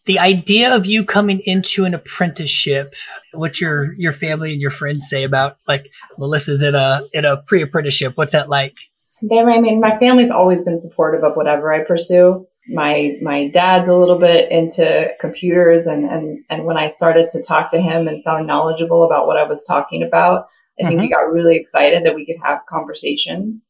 the 0.10 0.18
idea 0.18 0.76
of 0.76 0.88
you 0.88 1.06
coming 1.06 1.40
into 1.46 1.86
an 1.86 1.94
apprenticeship, 1.94 2.96
what 3.32 3.62
your 3.62 3.94
your 3.94 4.12
family 4.12 4.52
and 4.52 4.60
your 4.60 4.72
friends 4.72 5.08
say 5.08 5.24
about 5.24 5.58
like 5.68 5.92
Melissa's 6.18 6.64
in 6.64 6.74
a 6.74 7.02
in 7.14 7.26
a 7.26 7.38
pre 7.38 7.62
apprenticeship. 7.62 8.18
What's 8.18 8.32
that 8.32 8.50
like? 8.50 8.74
I 9.24 9.60
mean, 9.60 9.80
my 9.80 9.98
family's 10.00 10.32
always 10.32 10.64
been 10.64 10.80
supportive 10.80 11.24
of 11.24 11.36
whatever 11.36 11.74
I 11.74 11.84
pursue. 11.84 12.46
My 12.70 13.18
my 13.22 13.48
dad's 13.48 13.90
a 13.90 13.96
little 13.96 14.20
bit 14.20 14.52
into 14.52 15.08
computers, 15.20 15.88
and 15.88 16.06
and 16.06 16.44
and 16.50 16.66
when 16.66 16.78
I 16.78 16.88
started 16.88 17.30
to 17.32 17.44
talk 17.44 17.72
to 17.72 17.82
him 17.82 18.08
and 18.08 18.24
sound 18.24 18.48
knowledgeable 18.48 19.04
about 19.04 19.28
what 19.28 19.38
I 19.38 19.44
was 19.44 19.64
talking 19.64 20.04
about, 20.04 20.48
I 20.80 20.84
think 20.84 20.96
mm-hmm. 20.96 21.04
he 21.04 21.10
got 21.10 21.32
really 21.32 21.58
excited 21.58 22.06
that 22.06 22.16
we 22.16 22.26
could 22.26 22.38
have 22.44 22.60
conversations. 22.70 23.66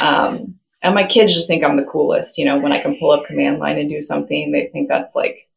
Um, 0.00 0.56
And 0.82 0.94
my 0.94 1.04
kids 1.06 1.32
just 1.32 1.48
think 1.48 1.64
I'm 1.64 1.78
the 1.78 1.84
coolest. 1.84 2.36
You 2.36 2.44
know, 2.44 2.58
when 2.58 2.72
I 2.72 2.80
can 2.80 2.98
pull 2.98 3.10
up 3.10 3.26
command 3.26 3.58
line 3.58 3.78
and 3.78 3.88
do 3.88 4.02
something, 4.02 4.52
they 4.52 4.68
think 4.70 4.88
that's 4.88 5.14
like, 5.14 5.48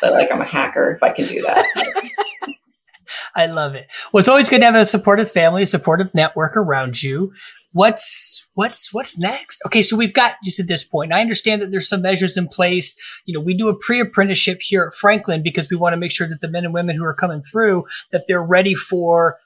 that 0.00 0.12
like 0.12 0.30
I'm 0.32 0.40
a 0.40 0.44
hacker 0.44 0.92
if 0.92 1.02
I 1.02 1.10
can 1.10 1.26
do 1.26 1.42
that. 1.42 1.64
I 3.34 3.46
love 3.46 3.74
it. 3.74 3.88
Well, 4.12 4.20
it's 4.20 4.28
always 4.28 4.48
good 4.48 4.60
to 4.60 4.66
have 4.66 4.74
a 4.74 4.86
supportive 4.86 5.30
family, 5.30 5.64
a 5.64 5.66
supportive 5.66 6.14
network 6.14 6.56
around 6.56 7.02
you. 7.02 7.32
What's 7.72 8.46
what's 8.54 8.92
what's 8.94 9.18
next? 9.18 9.60
Okay, 9.66 9.82
so 9.82 9.96
we've 9.96 10.14
got 10.14 10.36
you 10.42 10.52
to 10.52 10.62
this 10.62 10.84
point. 10.84 11.12
I 11.12 11.20
understand 11.20 11.60
that 11.60 11.70
there's 11.70 11.88
some 11.88 12.00
measures 12.00 12.36
in 12.36 12.48
place. 12.48 12.96
You 13.26 13.34
know, 13.34 13.44
we 13.44 13.56
do 13.56 13.68
a 13.68 13.78
pre-apprenticeship 13.78 14.60
here 14.62 14.84
at 14.84 14.98
Franklin 14.98 15.42
because 15.42 15.68
we 15.70 15.76
want 15.76 15.92
to 15.92 15.98
make 15.98 16.12
sure 16.12 16.26
that 16.28 16.40
the 16.40 16.48
men 16.48 16.64
and 16.64 16.72
women 16.72 16.96
who 16.96 17.04
are 17.04 17.14
coming 17.14 17.42
through 17.42 17.84
that 18.10 18.24
they're 18.26 18.42
ready 18.42 18.74
for 18.74 19.36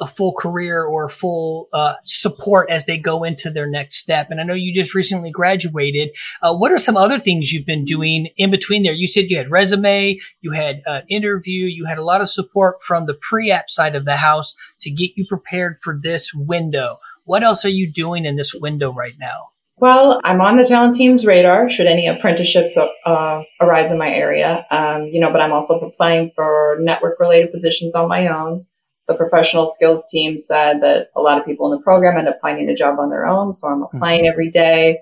a 0.00 0.06
full 0.06 0.32
career 0.32 0.82
or 0.82 1.08
full 1.08 1.68
uh, 1.72 1.94
support 2.04 2.70
as 2.70 2.86
they 2.86 2.98
go 2.98 3.24
into 3.24 3.50
their 3.50 3.68
next 3.68 3.96
step. 3.96 4.28
And 4.30 4.40
I 4.40 4.44
know 4.44 4.54
you 4.54 4.74
just 4.74 4.94
recently 4.94 5.30
graduated. 5.30 6.10
Uh, 6.42 6.54
what 6.54 6.72
are 6.72 6.78
some 6.78 6.96
other 6.96 7.18
things 7.18 7.52
you've 7.52 7.66
been 7.66 7.84
doing 7.84 8.28
in 8.36 8.50
between 8.50 8.82
there? 8.82 8.92
You 8.92 9.06
said 9.06 9.26
you 9.28 9.36
had 9.36 9.50
resume, 9.50 10.18
you 10.40 10.52
had 10.52 10.82
an 10.86 11.02
interview, 11.08 11.66
you 11.66 11.84
had 11.84 11.98
a 11.98 12.04
lot 12.04 12.20
of 12.20 12.30
support 12.30 12.82
from 12.82 13.06
the 13.06 13.14
pre-app 13.14 13.68
side 13.70 13.94
of 13.94 14.04
the 14.04 14.16
house 14.16 14.54
to 14.80 14.90
get 14.90 15.12
you 15.16 15.26
prepared 15.28 15.78
for 15.82 15.98
this 16.00 16.32
window. 16.34 16.98
What 17.24 17.42
else 17.42 17.64
are 17.64 17.70
you 17.70 17.90
doing 17.90 18.24
in 18.24 18.36
this 18.36 18.54
window 18.54 18.92
right 18.92 19.14
now? 19.18 19.50
Well, 19.76 20.20
I'm 20.24 20.42
on 20.42 20.58
the 20.58 20.64
talent 20.64 20.94
team's 20.94 21.24
radar 21.24 21.70
should 21.70 21.86
any 21.86 22.06
apprenticeships 22.06 22.76
uh, 22.76 23.42
arise 23.62 23.90
in 23.90 23.96
my 23.96 24.10
area. 24.10 24.66
Um, 24.70 25.04
you 25.04 25.20
know, 25.20 25.32
but 25.32 25.40
I'm 25.40 25.52
also 25.52 25.80
applying 25.80 26.32
for 26.36 26.76
network 26.80 27.18
related 27.18 27.50
positions 27.50 27.94
on 27.94 28.06
my 28.06 28.28
own 28.28 28.66
the 29.10 29.16
professional 29.16 29.66
skills 29.66 30.04
team 30.08 30.38
said 30.38 30.80
that 30.82 31.08
a 31.16 31.20
lot 31.20 31.36
of 31.36 31.44
people 31.44 31.66
in 31.66 31.76
the 31.76 31.82
program 31.82 32.16
end 32.16 32.28
up 32.28 32.38
finding 32.40 32.68
a 32.68 32.76
job 32.76 33.00
on 33.00 33.10
their 33.10 33.26
own. 33.26 33.52
So 33.52 33.66
I'm 33.66 33.82
applying 33.82 34.20
mm-hmm. 34.20 34.32
every 34.32 34.50
day. 34.50 35.00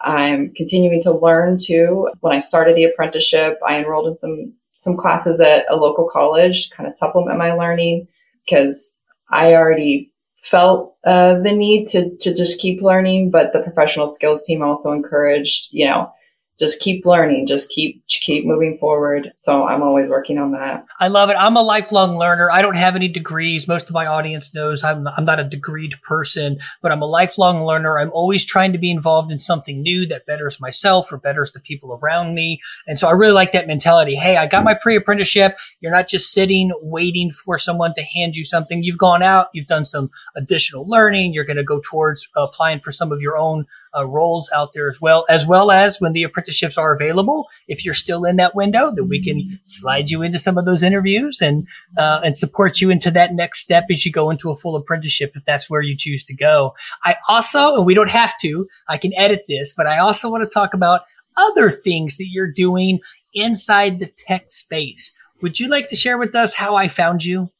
I'm 0.00 0.54
continuing 0.54 1.02
to 1.02 1.12
learn 1.12 1.58
too. 1.58 2.08
When 2.20 2.34
I 2.34 2.38
started 2.38 2.76
the 2.76 2.84
apprenticeship, 2.84 3.58
I 3.66 3.78
enrolled 3.78 4.08
in 4.08 4.16
some 4.16 4.54
some 4.74 4.96
classes 4.96 5.38
at 5.38 5.64
a 5.70 5.76
local 5.76 6.08
college 6.10 6.70
to 6.70 6.76
kind 6.76 6.88
of 6.88 6.94
supplement 6.94 7.38
my 7.38 7.52
learning 7.52 8.08
because 8.44 8.98
I 9.30 9.54
already 9.54 10.10
felt 10.42 10.96
uh, 11.04 11.34
the 11.34 11.52
need 11.52 11.88
to 11.88 12.16
to 12.16 12.34
just 12.34 12.58
keep 12.58 12.80
learning. 12.80 13.30
But 13.30 13.52
the 13.52 13.60
professional 13.60 14.08
skills 14.08 14.42
team 14.42 14.62
also 14.62 14.92
encouraged, 14.92 15.68
you 15.72 15.86
know, 15.86 16.10
just 16.58 16.80
keep 16.80 17.04
learning, 17.04 17.46
just 17.46 17.68
keep 17.70 18.06
keep 18.06 18.44
moving 18.44 18.78
forward. 18.78 19.32
So 19.38 19.64
I'm 19.64 19.82
always 19.82 20.08
working 20.08 20.38
on 20.38 20.52
that. 20.52 20.84
I 21.00 21.08
love 21.08 21.30
it. 21.30 21.36
I'm 21.38 21.56
a 21.56 21.62
lifelong 21.62 22.16
learner. 22.16 22.50
I 22.50 22.62
don't 22.62 22.76
have 22.76 22.94
any 22.94 23.08
degrees. 23.08 23.66
Most 23.66 23.88
of 23.88 23.94
my 23.94 24.06
audience 24.06 24.54
knows 24.54 24.84
I'm 24.84 25.08
I'm 25.08 25.24
not 25.24 25.40
a 25.40 25.44
degreed 25.44 26.00
person, 26.02 26.58
but 26.80 26.92
I'm 26.92 27.02
a 27.02 27.06
lifelong 27.06 27.64
learner. 27.64 27.98
I'm 27.98 28.12
always 28.12 28.44
trying 28.44 28.72
to 28.72 28.78
be 28.78 28.90
involved 28.90 29.32
in 29.32 29.40
something 29.40 29.82
new 29.82 30.06
that 30.06 30.26
betters 30.26 30.60
myself 30.60 31.10
or 31.12 31.18
betters 31.18 31.52
the 31.52 31.60
people 31.60 31.98
around 32.00 32.34
me. 32.34 32.60
And 32.86 32.98
so 32.98 33.08
I 33.08 33.12
really 33.12 33.32
like 33.32 33.52
that 33.52 33.66
mentality. 33.66 34.14
Hey, 34.14 34.36
I 34.36 34.46
got 34.46 34.64
my 34.64 34.74
pre-apprenticeship. 34.74 35.56
You're 35.80 35.92
not 35.92 36.08
just 36.08 36.32
sitting 36.32 36.70
waiting 36.80 37.32
for 37.32 37.58
someone 37.58 37.94
to 37.94 38.02
hand 38.02 38.36
you 38.36 38.44
something. 38.44 38.82
You've 38.82 38.98
gone 38.98 39.22
out, 39.22 39.48
you've 39.52 39.66
done 39.66 39.84
some 39.84 40.10
additional 40.36 40.86
learning. 40.86 41.32
You're 41.32 41.44
going 41.44 41.56
to 41.56 41.64
go 41.64 41.80
towards 41.82 42.28
applying 42.36 42.80
for 42.80 42.92
some 42.92 43.10
of 43.10 43.20
your 43.20 43.36
own 43.36 43.66
uh, 43.96 44.06
roles 44.06 44.50
out 44.54 44.72
there 44.72 44.88
as 44.88 45.00
well, 45.00 45.24
as 45.28 45.46
well 45.46 45.70
as 45.70 46.00
when 46.00 46.12
the 46.12 46.22
apprenticeships 46.22 46.78
are 46.78 46.94
available. 46.94 47.48
If 47.68 47.84
you're 47.84 47.94
still 47.94 48.24
in 48.24 48.36
that 48.36 48.54
window, 48.54 48.92
that 48.94 49.04
we 49.04 49.22
can 49.22 49.60
slide 49.64 50.10
you 50.10 50.22
into 50.22 50.38
some 50.38 50.58
of 50.58 50.64
those 50.64 50.82
interviews 50.82 51.40
and 51.40 51.66
uh, 51.96 52.20
and 52.24 52.36
support 52.36 52.80
you 52.80 52.90
into 52.90 53.10
that 53.10 53.34
next 53.34 53.60
step 53.60 53.86
as 53.90 54.04
you 54.04 54.12
go 54.12 54.30
into 54.30 54.50
a 54.50 54.56
full 54.56 54.76
apprenticeship 54.76 55.32
if 55.34 55.44
that's 55.44 55.68
where 55.68 55.82
you 55.82 55.96
choose 55.96 56.24
to 56.24 56.34
go. 56.34 56.74
I 57.04 57.16
also, 57.28 57.76
and 57.76 57.86
we 57.86 57.94
don't 57.94 58.10
have 58.10 58.34
to, 58.42 58.68
I 58.88 58.98
can 58.98 59.12
edit 59.16 59.44
this, 59.48 59.74
but 59.74 59.86
I 59.86 59.98
also 59.98 60.30
want 60.30 60.42
to 60.42 60.48
talk 60.48 60.74
about 60.74 61.02
other 61.36 61.70
things 61.70 62.16
that 62.16 62.28
you're 62.30 62.50
doing 62.50 63.00
inside 63.34 63.98
the 63.98 64.06
tech 64.06 64.50
space. 64.50 65.12
Would 65.40 65.58
you 65.58 65.68
like 65.68 65.88
to 65.88 65.96
share 65.96 66.18
with 66.18 66.34
us 66.34 66.54
how 66.54 66.76
I 66.76 66.88
found 66.88 67.24
you? 67.24 67.50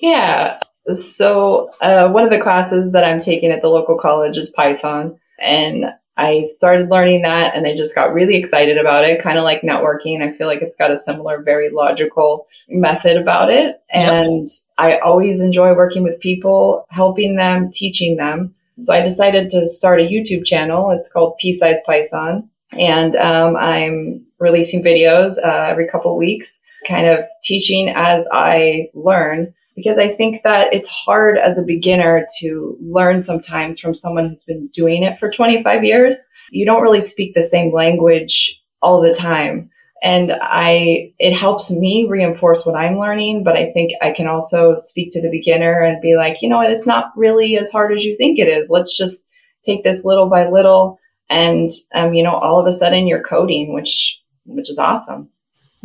Yeah. 0.00 0.58
So, 0.94 1.70
uh, 1.80 2.08
one 2.08 2.24
of 2.24 2.30
the 2.30 2.38
classes 2.38 2.92
that 2.92 3.04
I'm 3.04 3.20
taking 3.20 3.50
at 3.50 3.62
the 3.62 3.68
local 3.68 3.98
college 3.98 4.36
is 4.38 4.50
Python. 4.50 5.18
And 5.40 5.86
I 6.16 6.44
started 6.46 6.88
learning 6.88 7.22
that 7.22 7.54
and 7.54 7.66
I 7.66 7.76
just 7.76 7.94
got 7.94 8.14
really 8.14 8.36
excited 8.36 8.78
about 8.78 9.04
it, 9.04 9.22
kind 9.22 9.36
of 9.36 9.44
like 9.44 9.60
networking. 9.60 10.22
I 10.22 10.32
feel 10.36 10.46
like 10.46 10.62
it's 10.62 10.76
got 10.76 10.90
a 10.90 10.96
similar, 10.96 11.42
very 11.42 11.70
logical 11.70 12.46
method 12.68 13.18
about 13.18 13.50
it. 13.50 13.82
And 13.92 14.44
yep. 14.44 14.50
I 14.78 14.98
always 14.98 15.40
enjoy 15.40 15.74
working 15.74 16.02
with 16.02 16.18
people, 16.20 16.86
helping 16.88 17.36
them, 17.36 17.70
teaching 17.70 18.16
them. 18.16 18.54
So 18.78 18.94
I 18.94 19.02
decided 19.02 19.50
to 19.50 19.66
start 19.66 20.00
a 20.00 20.04
YouTube 20.04 20.46
channel. 20.46 20.90
It's 20.90 21.08
called 21.08 21.36
Pea-Sized 21.38 21.84
Python. 21.84 22.48
And 22.72 23.14
um, 23.16 23.56
I'm 23.56 24.24
releasing 24.38 24.82
videos 24.82 25.34
uh, 25.44 25.66
every 25.68 25.86
couple 25.88 26.12
of 26.12 26.18
weeks, 26.18 26.58
kind 26.86 27.06
of 27.06 27.24
teaching 27.42 27.90
as 27.94 28.26
I 28.32 28.88
learn 28.94 29.54
because 29.76 29.98
I 29.98 30.08
think 30.08 30.42
that 30.42 30.72
it's 30.72 30.88
hard 30.88 31.38
as 31.38 31.58
a 31.58 31.62
beginner 31.62 32.26
to 32.40 32.76
learn 32.80 33.20
sometimes 33.20 33.78
from 33.78 33.94
someone 33.94 34.28
who's 34.28 34.42
been 34.42 34.68
doing 34.68 35.02
it 35.02 35.18
for 35.18 35.30
25 35.30 35.84
years. 35.84 36.16
You 36.50 36.64
don't 36.64 36.82
really 36.82 37.02
speak 37.02 37.34
the 37.34 37.42
same 37.42 37.72
language 37.72 38.58
all 38.80 39.02
the 39.02 39.12
time. 39.12 39.70
And 40.02 40.32
I, 40.40 41.12
it 41.18 41.34
helps 41.34 41.70
me 41.70 42.06
reinforce 42.08 42.64
what 42.64 42.74
I'm 42.74 42.98
learning, 42.98 43.44
but 43.44 43.56
I 43.56 43.70
think 43.72 43.92
I 44.02 44.12
can 44.12 44.26
also 44.26 44.76
speak 44.78 45.12
to 45.12 45.20
the 45.20 45.30
beginner 45.30 45.82
and 45.82 46.00
be 46.00 46.16
like, 46.16 46.38
you 46.40 46.48
know 46.48 46.58
what, 46.58 46.70
it's 46.70 46.86
not 46.86 47.12
really 47.16 47.56
as 47.58 47.70
hard 47.70 47.92
as 47.92 48.04
you 48.04 48.16
think 48.16 48.38
it 48.38 48.48
is. 48.48 48.68
Let's 48.70 48.96
just 48.96 49.22
take 49.64 49.84
this 49.84 50.04
little 50.04 50.28
by 50.28 50.48
little. 50.48 50.98
And, 51.28 51.70
um, 51.94 52.14
you 52.14 52.22
know, 52.22 52.34
all 52.34 52.60
of 52.60 52.66
a 52.66 52.72
sudden 52.72 53.06
you're 53.06 53.22
coding, 53.22 53.74
which, 53.74 54.18
which 54.44 54.70
is 54.70 54.78
awesome 54.78 55.28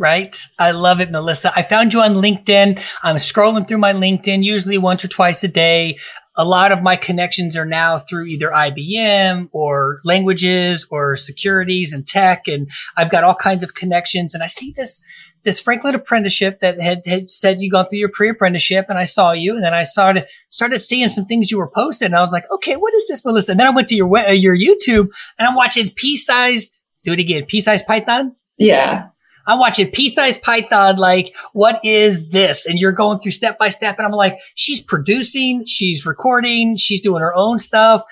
right? 0.02 0.36
I 0.58 0.72
love 0.72 1.00
it, 1.00 1.12
Melissa. 1.12 1.52
I 1.54 1.62
found 1.62 1.94
you 1.94 2.02
on 2.02 2.14
LinkedIn. 2.14 2.82
I'm 3.04 3.16
scrolling 3.16 3.68
through 3.68 3.78
my 3.78 3.92
LinkedIn 3.92 4.42
usually 4.42 4.76
once 4.76 5.04
or 5.04 5.08
twice 5.08 5.44
a 5.44 5.48
day. 5.48 6.00
A 6.34 6.44
lot 6.44 6.72
of 6.72 6.82
my 6.82 6.96
connections 6.96 7.56
are 7.56 7.64
now 7.64 8.00
through 8.00 8.24
either 8.24 8.50
IBM 8.50 9.48
or 9.52 10.00
languages 10.04 10.88
or 10.90 11.16
securities 11.16 11.92
and 11.92 12.04
tech. 12.04 12.48
And 12.48 12.68
I've 12.96 13.12
got 13.12 13.22
all 13.22 13.36
kinds 13.36 13.62
of 13.62 13.74
connections. 13.74 14.34
And 14.34 14.42
I 14.42 14.48
see 14.48 14.72
this, 14.74 15.00
this 15.44 15.60
Franklin 15.60 15.94
apprenticeship 15.94 16.58
that 16.60 16.80
had, 16.80 17.02
had 17.06 17.30
said 17.30 17.62
you 17.62 17.70
gone 17.70 17.86
through 17.86 18.00
your 18.00 18.10
pre-apprenticeship 18.12 18.86
and 18.88 18.98
I 18.98 19.04
saw 19.04 19.30
you 19.30 19.54
and 19.54 19.62
then 19.62 19.74
I 19.74 19.84
started, 19.84 20.26
started 20.48 20.82
seeing 20.82 21.10
some 21.10 21.26
things 21.26 21.52
you 21.52 21.58
were 21.58 21.70
posting 21.72 22.06
and 22.06 22.16
I 22.16 22.22
was 22.22 22.32
like, 22.32 22.50
okay, 22.50 22.74
what 22.74 22.92
is 22.92 23.06
this, 23.06 23.24
Melissa? 23.24 23.52
And 23.52 23.60
then 23.60 23.68
I 23.68 23.70
went 23.70 23.86
to 23.90 23.94
your, 23.94 24.12
uh, 24.18 24.32
your 24.32 24.56
YouTube 24.56 25.10
and 25.38 25.46
I'm 25.46 25.54
watching 25.54 25.92
pea-sized, 25.94 26.76
do 27.04 27.12
it 27.12 27.20
again, 27.20 27.44
pea-sized 27.44 27.86
Python. 27.86 28.34
Yeah. 28.58 29.10
I'm 29.46 29.58
watching 29.58 29.90
pea-sized 29.90 30.42
Python. 30.42 30.96
Like, 30.96 31.34
what 31.52 31.80
is 31.84 32.28
this? 32.30 32.66
And 32.66 32.78
you're 32.78 32.92
going 32.92 33.18
through 33.18 33.32
step 33.32 33.58
by 33.58 33.68
step. 33.68 33.98
And 33.98 34.06
I'm 34.06 34.12
like, 34.12 34.38
she's 34.54 34.82
producing, 34.82 35.64
she's 35.66 36.06
recording, 36.06 36.76
she's 36.76 37.00
doing 37.00 37.20
her 37.22 37.34
own 37.34 37.58
stuff. 37.58 38.02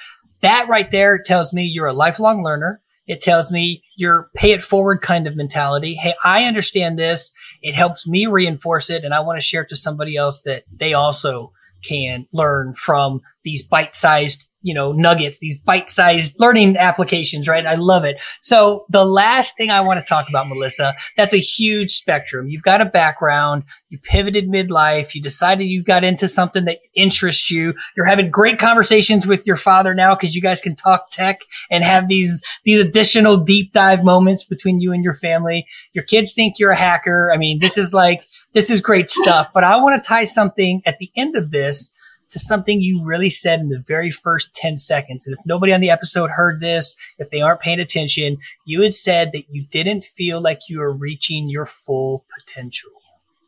That 0.42 0.68
right 0.68 0.90
there 0.90 1.18
tells 1.18 1.52
me 1.52 1.64
you're 1.64 1.86
a 1.86 1.92
lifelong 1.92 2.42
learner. 2.42 2.80
It 3.06 3.20
tells 3.20 3.50
me 3.50 3.82
you're 3.96 4.30
pay 4.34 4.52
it 4.52 4.62
forward 4.62 5.02
kind 5.02 5.26
of 5.26 5.36
mentality. 5.36 5.94
Hey, 5.94 6.14
I 6.24 6.44
understand 6.44 6.98
this. 6.98 7.32
It 7.60 7.74
helps 7.74 8.06
me 8.06 8.26
reinforce 8.26 8.88
it. 8.88 9.04
And 9.04 9.12
I 9.12 9.20
want 9.20 9.36
to 9.36 9.46
share 9.46 9.62
it 9.62 9.68
to 9.70 9.76
somebody 9.76 10.16
else 10.16 10.42
that 10.42 10.64
they 10.70 10.94
also 10.94 11.52
can 11.82 12.26
learn 12.32 12.74
from 12.74 13.20
these 13.42 13.62
bite-sized 13.62 14.46
you 14.62 14.74
know, 14.74 14.92
nuggets, 14.92 15.38
these 15.38 15.58
bite-sized 15.58 16.36
learning 16.38 16.76
applications, 16.76 17.48
right? 17.48 17.66
I 17.66 17.76
love 17.76 18.04
it. 18.04 18.18
So 18.40 18.84
the 18.90 19.04
last 19.04 19.56
thing 19.56 19.70
I 19.70 19.80
want 19.80 20.00
to 20.00 20.06
talk 20.06 20.28
about, 20.28 20.48
Melissa, 20.48 20.94
that's 21.16 21.34
a 21.34 21.38
huge 21.38 21.92
spectrum. 21.92 22.48
You've 22.48 22.62
got 22.62 22.80
a 22.80 22.84
background. 22.84 23.64
You 23.88 23.98
pivoted 23.98 24.48
midlife. 24.48 25.14
You 25.14 25.22
decided 25.22 25.64
you 25.64 25.82
got 25.82 26.04
into 26.04 26.28
something 26.28 26.66
that 26.66 26.78
interests 26.94 27.50
you. 27.50 27.74
You're 27.96 28.06
having 28.06 28.30
great 28.30 28.58
conversations 28.58 29.26
with 29.26 29.46
your 29.46 29.56
father 29.56 29.94
now 29.94 30.14
because 30.14 30.34
you 30.34 30.42
guys 30.42 30.60
can 30.60 30.76
talk 30.76 31.08
tech 31.10 31.40
and 31.70 31.82
have 31.82 32.08
these, 32.08 32.42
these 32.64 32.80
additional 32.80 33.38
deep 33.38 33.72
dive 33.72 34.04
moments 34.04 34.44
between 34.44 34.80
you 34.80 34.92
and 34.92 35.02
your 35.02 35.14
family. 35.14 35.66
Your 35.92 36.04
kids 36.04 36.34
think 36.34 36.58
you're 36.58 36.72
a 36.72 36.76
hacker. 36.76 37.32
I 37.32 37.38
mean, 37.38 37.60
this 37.60 37.78
is 37.78 37.94
like, 37.94 38.22
this 38.52 38.68
is 38.68 38.80
great 38.80 39.10
stuff, 39.10 39.48
but 39.54 39.64
I 39.64 39.76
want 39.76 40.02
to 40.02 40.06
tie 40.06 40.24
something 40.24 40.82
at 40.84 40.98
the 40.98 41.10
end 41.16 41.36
of 41.36 41.50
this 41.50 41.90
to 42.30 42.38
something 42.38 42.80
you 42.80 43.02
really 43.02 43.30
said 43.30 43.60
in 43.60 43.68
the 43.68 43.78
very 43.78 44.10
first 44.10 44.54
10 44.54 44.76
seconds. 44.76 45.26
And 45.26 45.36
if 45.36 45.44
nobody 45.44 45.72
on 45.72 45.80
the 45.80 45.90
episode 45.90 46.30
heard 46.30 46.60
this, 46.60 46.94
if 47.18 47.30
they 47.30 47.40
aren't 47.40 47.60
paying 47.60 47.80
attention, 47.80 48.38
you 48.64 48.82
had 48.82 48.94
said 48.94 49.32
that 49.32 49.44
you 49.50 49.66
didn't 49.70 50.04
feel 50.04 50.40
like 50.40 50.68
you 50.68 50.78
were 50.78 50.92
reaching 50.92 51.48
your 51.48 51.66
full 51.66 52.24
potential. 52.38 52.90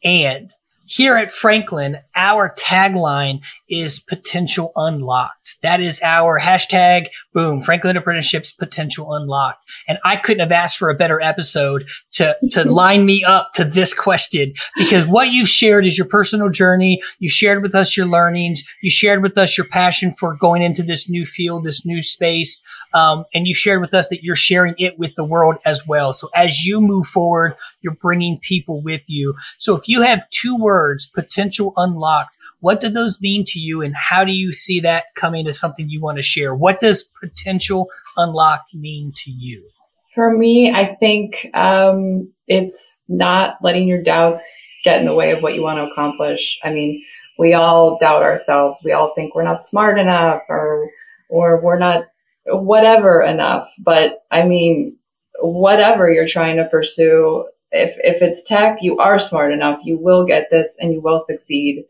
And 0.04 0.52
here 0.92 1.16
at 1.16 1.32
Franklin, 1.32 1.96
our 2.14 2.54
tagline 2.54 3.40
is 3.66 3.98
potential 3.98 4.72
unlocked. 4.76 5.56
That 5.62 5.80
is 5.80 5.98
our 6.02 6.38
hashtag, 6.38 7.06
boom, 7.32 7.62
Franklin 7.62 7.96
Apprenticeships 7.96 8.52
potential 8.52 9.14
unlocked. 9.14 9.64
And 9.88 9.98
I 10.04 10.16
couldn't 10.16 10.40
have 10.40 10.52
asked 10.52 10.76
for 10.76 10.90
a 10.90 10.94
better 10.94 11.18
episode 11.22 11.88
to, 12.12 12.36
to 12.50 12.64
line 12.70 13.06
me 13.06 13.24
up 13.24 13.52
to 13.54 13.64
this 13.64 13.94
question 13.94 14.52
because 14.76 15.06
what 15.06 15.30
you've 15.30 15.48
shared 15.48 15.86
is 15.86 15.96
your 15.96 16.06
personal 16.06 16.50
journey. 16.50 17.00
You 17.20 17.30
shared 17.30 17.62
with 17.62 17.74
us 17.74 17.96
your 17.96 18.06
learnings. 18.06 18.62
You 18.82 18.90
shared 18.90 19.22
with 19.22 19.38
us 19.38 19.56
your 19.56 19.66
passion 19.66 20.12
for 20.12 20.36
going 20.36 20.60
into 20.60 20.82
this 20.82 21.08
new 21.08 21.24
field, 21.24 21.64
this 21.64 21.86
new 21.86 22.02
space. 22.02 22.60
Um, 22.92 23.24
and 23.32 23.46
you 23.46 23.54
shared 23.54 23.80
with 23.80 23.94
us 23.94 24.10
that 24.10 24.22
you're 24.22 24.36
sharing 24.36 24.74
it 24.76 24.98
with 24.98 25.14
the 25.14 25.24
world 25.24 25.56
as 25.64 25.86
well. 25.86 26.12
So 26.12 26.28
as 26.34 26.66
you 26.66 26.82
move 26.82 27.06
forward, 27.06 27.54
you're 27.82 27.94
bringing 27.94 28.38
people 28.40 28.82
with 28.82 29.02
you. 29.06 29.34
So 29.58 29.76
if 29.76 29.88
you 29.88 30.02
have 30.02 30.28
two 30.30 30.56
words, 30.56 31.06
potential 31.06 31.72
unlocked, 31.76 32.30
what 32.60 32.80
do 32.80 32.88
those 32.88 33.20
mean 33.20 33.44
to 33.48 33.58
you 33.58 33.82
and 33.82 33.94
how 33.96 34.24
do 34.24 34.32
you 34.32 34.52
see 34.52 34.80
that 34.80 35.06
coming 35.16 35.44
to 35.46 35.52
something 35.52 35.88
you 35.88 36.00
want 36.00 36.18
to 36.18 36.22
share? 36.22 36.54
What 36.54 36.78
does 36.78 37.02
potential 37.20 37.88
unlocked 38.16 38.72
mean 38.72 39.12
to 39.16 39.30
you? 39.30 39.68
For 40.14 40.36
me, 40.36 40.70
I 40.70 40.94
think 41.00 41.48
um, 41.54 42.30
it's 42.46 43.00
not 43.08 43.56
letting 43.62 43.88
your 43.88 44.02
doubts 44.02 44.44
get 44.84 45.00
in 45.00 45.06
the 45.06 45.14
way 45.14 45.32
of 45.32 45.42
what 45.42 45.54
you 45.54 45.62
want 45.62 45.78
to 45.78 45.90
accomplish. 45.90 46.58
I 46.62 46.70
mean, 46.70 47.02
we 47.38 47.54
all 47.54 47.98
doubt 47.98 48.22
ourselves. 48.22 48.78
We 48.84 48.92
all 48.92 49.12
think 49.16 49.34
we're 49.34 49.42
not 49.42 49.64
smart 49.64 49.98
enough 49.98 50.42
or 50.48 50.88
or 51.28 51.60
we're 51.62 51.78
not 51.78 52.04
whatever 52.46 53.22
enough. 53.22 53.68
But 53.78 54.22
I 54.30 54.44
mean, 54.44 54.96
whatever 55.40 56.12
you're 56.12 56.28
trying 56.28 56.58
to 56.58 56.68
pursue, 56.68 57.46
if 57.72 57.96
if 57.98 58.22
it's 58.22 58.42
tech, 58.42 58.78
you 58.80 58.98
are 58.98 59.18
smart 59.18 59.52
enough. 59.52 59.80
You 59.84 59.98
will 59.98 60.24
get 60.24 60.48
this 60.50 60.74
and 60.78 60.92
you 60.92 61.00
will 61.00 61.22
succeed. 61.26 61.84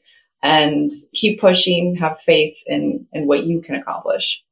And 0.44 0.90
keep 1.14 1.40
pushing, 1.40 1.94
have 1.96 2.18
faith 2.20 2.56
in 2.66 3.06
in 3.12 3.26
what 3.26 3.44
you 3.44 3.60
can 3.60 3.76
accomplish. 3.76 4.42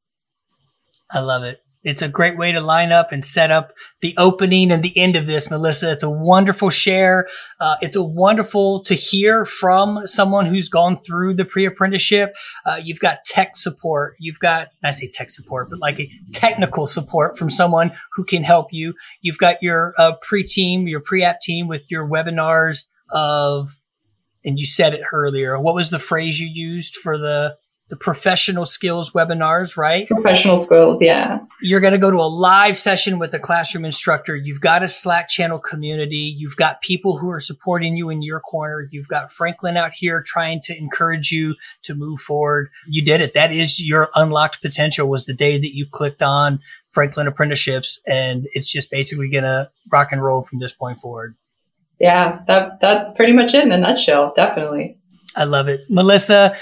I 1.11 1.21
love 1.21 1.43
it. 1.43 1.63
It's 1.83 2.03
a 2.03 2.09
great 2.09 2.37
way 2.37 2.53
to 2.53 2.61
line 2.61 2.93
up 2.93 3.11
and 3.11 3.25
set 3.25 3.51
up 3.51 3.73
the 4.03 4.15
opening 4.19 4.71
and 4.71 4.83
the 4.83 4.97
end 4.99 5.17
of 5.17 5.27
this, 5.27 5.51
Melissa. 5.51 5.93
It's 5.93 6.03
a 6.03 6.11
wonderful 6.11 6.69
share. 6.69 7.27
Uh, 7.59 7.77
it's 7.81 7.97
a 7.97 8.03
wonderful 8.03 8.83
to 8.85 8.95
hear 8.95 9.47
from 9.47 10.07
someone 10.07 10.45
who's 10.45 10.69
gone 10.69 11.03
through 11.03 11.35
the 11.35 11.47
pre-apprenticeship. 11.47 12.37
Uh, 12.67 12.79
you've 12.83 13.01
got 13.01 13.25
tech 13.25 13.57
support. 13.57 14.17
You've 14.19 14.39
got, 14.39 14.69
I 14.85 14.91
say 14.91 15.11
tech 15.11 15.31
support, 15.31 15.71
but 15.71 15.79
like 15.79 15.99
a 15.99 16.11
technical 16.33 16.87
support 16.87 17.39
from 17.39 17.49
someone 17.49 17.93
who 18.13 18.25
can 18.25 18.45
help 18.45 18.69
you. 18.73 18.95
You've 19.23 19.39
got 19.39 19.63
your 19.63 19.95
uh, 19.97 20.13
pre-team, 20.21 20.87
your 20.87 21.01
pre-app 21.01 21.41
team 21.41 21.67
with 21.67 21.91
your 21.91 22.07
webinars 22.07 22.85
of, 23.11 23.81
and 24.45 24.59
you 24.59 24.67
said 24.67 24.93
it 24.93 25.03
earlier. 25.13 25.59
What 25.59 25.75
was 25.75 25.89
the 25.89 25.99
phrase 25.99 26.41
you 26.41 26.49
used 26.49 26.97
for 26.97 27.17
the 27.17 27.57
the 27.91 27.97
professional 27.97 28.65
skills 28.65 29.11
webinars, 29.11 29.77
right? 29.77 30.07
Professional 30.07 30.59
skills, 30.59 30.99
yeah. 31.01 31.41
You're 31.61 31.81
going 31.81 31.93
to 31.93 31.99
go 31.99 32.11
to 32.11 32.17
a 32.17 32.31
live 32.31 32.79
session 32.79 33.19
with 33.19 33.35
a 33.35 33.41
classroom 33.41 33.85
instructor. 33.85 34.37
You've 34.37 34.61
got 34.61 34.85
a 34.85 34.89
Slack 34.89 35.29
channel 35.29 35.59
community. 35.59 36.35
You've 36.39 36.57
got 36.57 36.81
people 36.83 37.19
who 37.19 37.29
are 37.31 37.41
supporting 37.41 37.97
you 37.97 38.09
in 38.09 38.23
your 38.23 38.39
corner. 38.39 38.89
You've 38.91 39.09
got 39.09 39.33
Franklin 39.33 39.77
out 39.77 39.91
here 39.93 40.23
trying 40.23 40.61
to 40.63 40.79
encourage 40.79 41.33
you 41.33 41.57
to 41.83 41.95
move 41.97 42.21
forward. 42.21 42.71
You 42.87 43.05
did 43.05 43.21
it. 43.21 43.35
That 43.35 43.53
is 43.53 43.81
your 43.81 44.09
unlocked 44.15 44.63
potential 44.63 45.09
was 45.09 45.27
the 45.27 45.35
day 45.35 45.59
that 45.59 45.75
you 45.75 45.87
clicked 45.91 46.23
on 46.23 46.61
Franklin 46.93 47.27
apprenticeships 47.27 48.01
and 48.07 48.47
it's 48.53 48.71
just 48.71 48.91
basically 48.91 49.29
going 49.29 49.45
to 49.45 49.69
rock 49.91 50.13
and 50.13 50.23
roll 50.23 50.45
from 50.45 50.61
this 50.61 50.73
point 50.73 51.01
forward. 51.01 51.35
Yeah, 51.99 52.41
that 52.47 52.81
that's 52.81 53.17
pretty 53.17 53.33
much 53.33 53.53
it 53.53 53.65
in 53.65 53.73
a 53.73 53.79
nutshell. 53.79 54.33
Definitely. 54.35 54.97
I 55.37 55.45
love 55.45 55.69
it. 55.69 55.83
Melissa, 55.89 56.57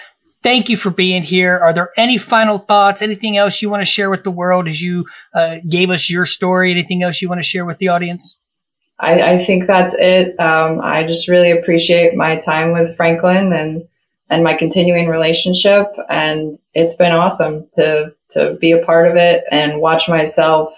thank 0.49 0.71
you 0.71 0.79
for 0.79 0.89
being 0.89 1.23
here. 1.23 1.59
Are 1.59 1.75
there 1.75 1.91
any 1.99 2.17
final 2.17 2.57
thoughts? 2.57 3.03
Anything 3.03 3.37
else 3.37 3.61
you 3.61 3.69
want 3.69 3.83
to 3.83 3.85
share 3.85 4.09
with 4.09 4.25
the 4.25 4.31
world 4.31 4.67
as 4.67 4.81
you 4.81 5.05
uh, 5.35 5.57
gave 5.69 5.91
us 5.91 6.09
your 6.09 6.25
story? 6.25 6.71
Anything 6.71 7.03
else 7.03 7.21
you 7.21 7.29
want 7.29 7.39
to 7.39 7.43
share 7.47 7.67
with 7.67 7.77
the 7.77 7.89
audience? 7.89 8.39
I, 8.99 9.35
I 9.35 9.45
think 9.45 9.67
that's 9.67 9.95
it. 9.99 10.41
Um, 10.41 10.81
I 10.81 11.07
just 11.07 11.29
really 11.29 11.51
appreciate 11.51 12.15
my 12.15 12.37
time 12.37 12.73
with 12.73 12.97
Franklin 12.97 13.53
and 13.53 13.87
and 14.31 14.45
my 14.45 14.55
continuing 14.55 15.09
relationship, 15.09 15.87
and 16.11 16.59
it's 16.75 16.95
been 16.95 17.13
awesome 17.13 17.67
to 17.75 18.15
to 18.31 18.55
be 18.59 18.73
a 18.73 18.85
part 18.85 19.07
of 19.07 19.17
it 19.17 19.45
and 19.51 19.81
watch 19.83 20.09
myself 20.09 20.73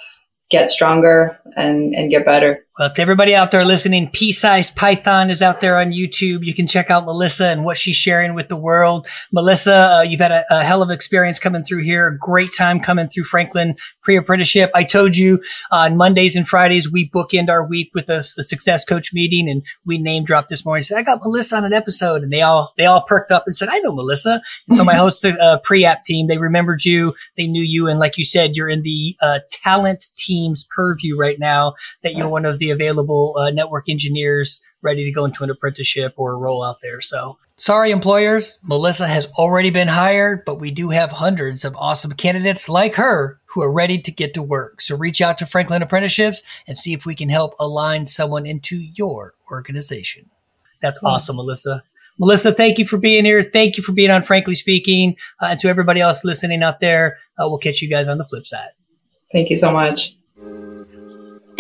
get 0.51 0.69
stronger 0.69 1.39
and, 1.57 1.95
and 1.95 2.11
get 2.11 2.25
better. 2.25 2.65
Well, 2.81 2.91
to 2.91 3.03
everybody 3.03 3.35
out 3.35 3.51
there 3.51 3.63
listening, 3.63 4.09
Pea-sized 4.09 4.75
Python 4.75 5.29
is 5.29 5.43
out 5.43 5.61
there 5.61 5.79
on 5.79 5.91
YouTube. 5.91 6.47
You 6.47 6.55
can 6.55 6.67
check 6.67 6.91
out 6.91 7.05
Melissa 7.05 7.49
and 7.49 7.63
what 7.63 7.77
she's 7.77 7.97
sharing 7.97 8.33
with 8.33 8.49
the 8.49 8.57
world. 8.57 9.07
Melissa, 9.31 9.75
uh, 9.75 10.01
you've 10.01 10.23
had 10.23 10.33
a, 10.33 10.45
a, 10.49 10.65
hell 10.65 10.81
of 10.81 10.91
experience 10.91 11.39
coming 11.39 11.63
through 11.63 11.83
here. 11.83 12.09
A 12.09 12.17
great 12.17 12.49
time 12.57 12.81
coming 12.81 13.11
through 13.11 13.25
Franklin 13.25 13.77
pre-apprenticeship. 14.03 14.71
I 14.75 14.85
told 14.85 15.15
you 15.15 15.43
on 15.71 15.99
Mondays 15.99 16.37
and 16.37 16.49
Fridays, 16.49 16.91
we 16.91 17.11
bookend 17.11 17.51
our 17.51 17.63
week 17.63 17.91
with 17.93 18.09
a, 18.09 18.21
a 18.21 18.23
success 18.23 18.87
coach 18.87 19.13
meeting 19.13 19.51
and 19.51 19.63
we 19.85 19.99
name 19.99 20.25
dropped 20.25 20.49
this 20.49 20.65
morning. 20.65 20.83
Said, 20.83 20.97
I 20.97 21.03
got 21.03 21.21
Melissa 21.23 21.59
on 21.59 21.67
an 21.67 21.75
episode 21.75 22.23
and 22.23 22.33
they 22.33 22.41
all, 22.41 22.73
they 22.79 22.87
all 22.87 23.03
perked 23.03 23.31
up 23.31 23.43
and 23.45 23.55
said, 23.55 23.69
I 23.69 23.81
know 23.81 23.93
Melissa. 23.93 24.41
And 24.69 24.79
so 24.79 24.85
my 24.85 24.95
host, 24.97 25.23
uh, 25.23 25.59
pre-app 25.59 26.05
team, 26.05 26.29
they 26.29 26.39
remembered 26.39 26.87
you. 26.87 27.13
They 27.37 27.47
knew 27.47 27.63
you. 27.63 27.89
And 27.89 28.01
like 28.01 28.17
you 28.17 28.25
said, 28.25 28.57
you're 28.57 28.71
in 28.71 28.81
the, 28.85 29.17
uh, 29.21 29.41
talent 29.51 30.07
team's 30.15 30.67
purview 30.75 31.15
right 31.19 31.39
now 31.39 31.75
that 32.03 32.15
you're 32.15 32.27
one 32.27 32.47
of 32.47 32.59
the 32.59 32.70
available 32.71 33.35
uh, 33.37 33.51
network 33.51 33.89
engineers 33.89 34.61
ready 34.83 35.05
to 35.05 35.13
go 35.13 35.25
into 35.25 35.45
an 35.45 35.51
apprenticeship 35.51 36.15
or 36.17 36.33
a 36.33 36.37
role 36.37 36.65
out 36.65 36.77
there. 36.83 37.01
So 37.01 37.39
sorry, 37.57 37.91
employers. 37.91 38.59
Melissa 38.63 39.07
has 39.07 39.27
already 39.39 39.71
been 39.71 39.89
hired, 39.89 40.45
but 40.45 40.61
we 40.61 40.71
do 40.71 40.91
have 40.91 41.11
hundreds 41.13 41.65
of 41.65 41.77
awesome 41.77 42.13
candidates 42.13 42.69
like 42.69 42.97
her 42.97 43.41
who 43.47 43.63
are 43.63 43.73
ready 43.73 43.99
to 43.99 44.13
get 44.13 44.35
to 44.35 44.43
work. 44.43 44.81
So 44.81 44.97
reach 44.97 45.21
out 45.21 45.39
to 45.39 45.47
Franklin 45.47 45.83
Apprenticeships 45.83 46.43
and 46.67 46.79
see 46.79 46.93
if 46.93 47.05
we 47.05 47.15
can 47.15 47.29
help 47.29 47.55
align 47.59 48.07
someone 48.07 48.47
into 48.47 48.77
your 48.77 49.35
organization. 49.51 50.31
That's 50.81 51.01
awesome, 51.05 51.37
Melissa. 51.37 51.83
Melissa, 52.19 52.53
thank 52.53 52.79
you 52.79 52.87
for 52.87 52.99
being 52.99 53.25
here. 53.25 53.43
Thank 53.43 53.77
you 53.77 53.83
for 53.83 53.93
being 53.93 54.11
on 54.11 54.23
Frankly 54.23 54.55
Speaking. 54.55 55.17
Uh, 55.41 55.47
and 55.47 55.61
to 55.61 55.69
everybody 55.69 56.01
else 56.01 56.23
listening 56.23 56.63
out 56.63 56.81
there, 56.81 57.19
uh, 57.39 57.49
we'll 57.49 57.59
catch 57.59 57.81
you 57.81 57.89
guys 57.89 58.09
on 58.09 58.19
the 58.19 58.27
flip 58.27 58.47
side. 58.47 58.71
Thank 59.33 59.49
you 59.49 59.57
so 59.57 59.73
much. 59.73 60.15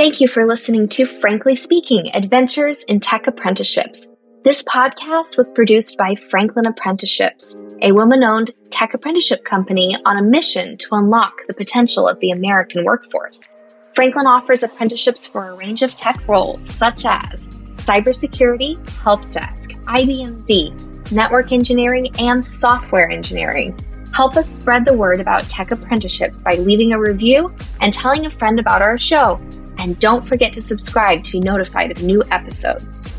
Thank 0.01 0.23
you 0.23 0.29
for 0.29 0.47
listening 0.47 0.89
to 0.89 1.05
Frankly 1.05 1.55
Speaking 1.55 2.11
Adventures 2.17 2.85
in 2.85 3.01
Tech 3.01 3.27
Apprenticeships. 3.27 4.09
This 4.45 4.63
podcast 4.63 5.37
was 5.37 5.53
produced 5.53 5.99
by 5.99 6.15
Franklin 6.15 6.65
Apprenticeships, 6.65 7.55
a 7.83 7.93
woman 7.93 8.25
owned 8.25 8.51
tech 8.71 8.95
apprenticeship 8.95 9.45
company 9.45 9.95
on 10.07 10.17
a 10.17 10.23
mission 10.23 10.79
to 10.79 10.89
unlock 10.93 11.43
the 11.49 11.53
potential 11.53 12.09
of 12.09 12.19
the 12.21 12.31
American 12.31 12.83
workforce. 12.83 13.51
Franklin 13.95 14.27
offers 14.27 14.63
apprenticeships 14.63 15.27
for 15.27 15.51
a 15.51 15.57
range 15.57 15.83
of 15.83 15.95
tech 15.95 16.27
roles 16.27 16.65
such 16.65 17.05
as 17.05 17.49
cybersecurity, 17.75 18.79
help 19.03 19.31
desk, 19.31 19.73
IBM 19.83 20.39
Z, 20.39 20.73
network 21.13 21.53
engineering, 21.53 22.09
and 22.19 22.43
software 22.43 23.11
engineering. 23.11 23.79
Help 24.15 24.39
us 24.39 24.49
spread 24.49 24.87
the 24.87 24.95
word 24.95 25.21
about 25.21 25.47
tech 25.51 25.73
apprenticeships 25.73 26.41
by 26.43 26.55
leaving 26.55 26.95
a 26.95 26.99
review 26.99 27.55
and 27.83 27.93
telling 27.93 28.25
a 28.25 28.31
friend 28.31 28.59
about 28.59 28.81
our 28.81 28.97
show 28.97 29.39
and 29.81 29.99
don't 29.99 30.27
forget 30.27 30.53
to 30.53 30.61
subscribe 30.61 31.25
to 31.25 31.33
be 31.33 31.40
notified 31.40 31.90
of 31.90 32.03
new 32.03 32.23
episodes. 32.31 33.11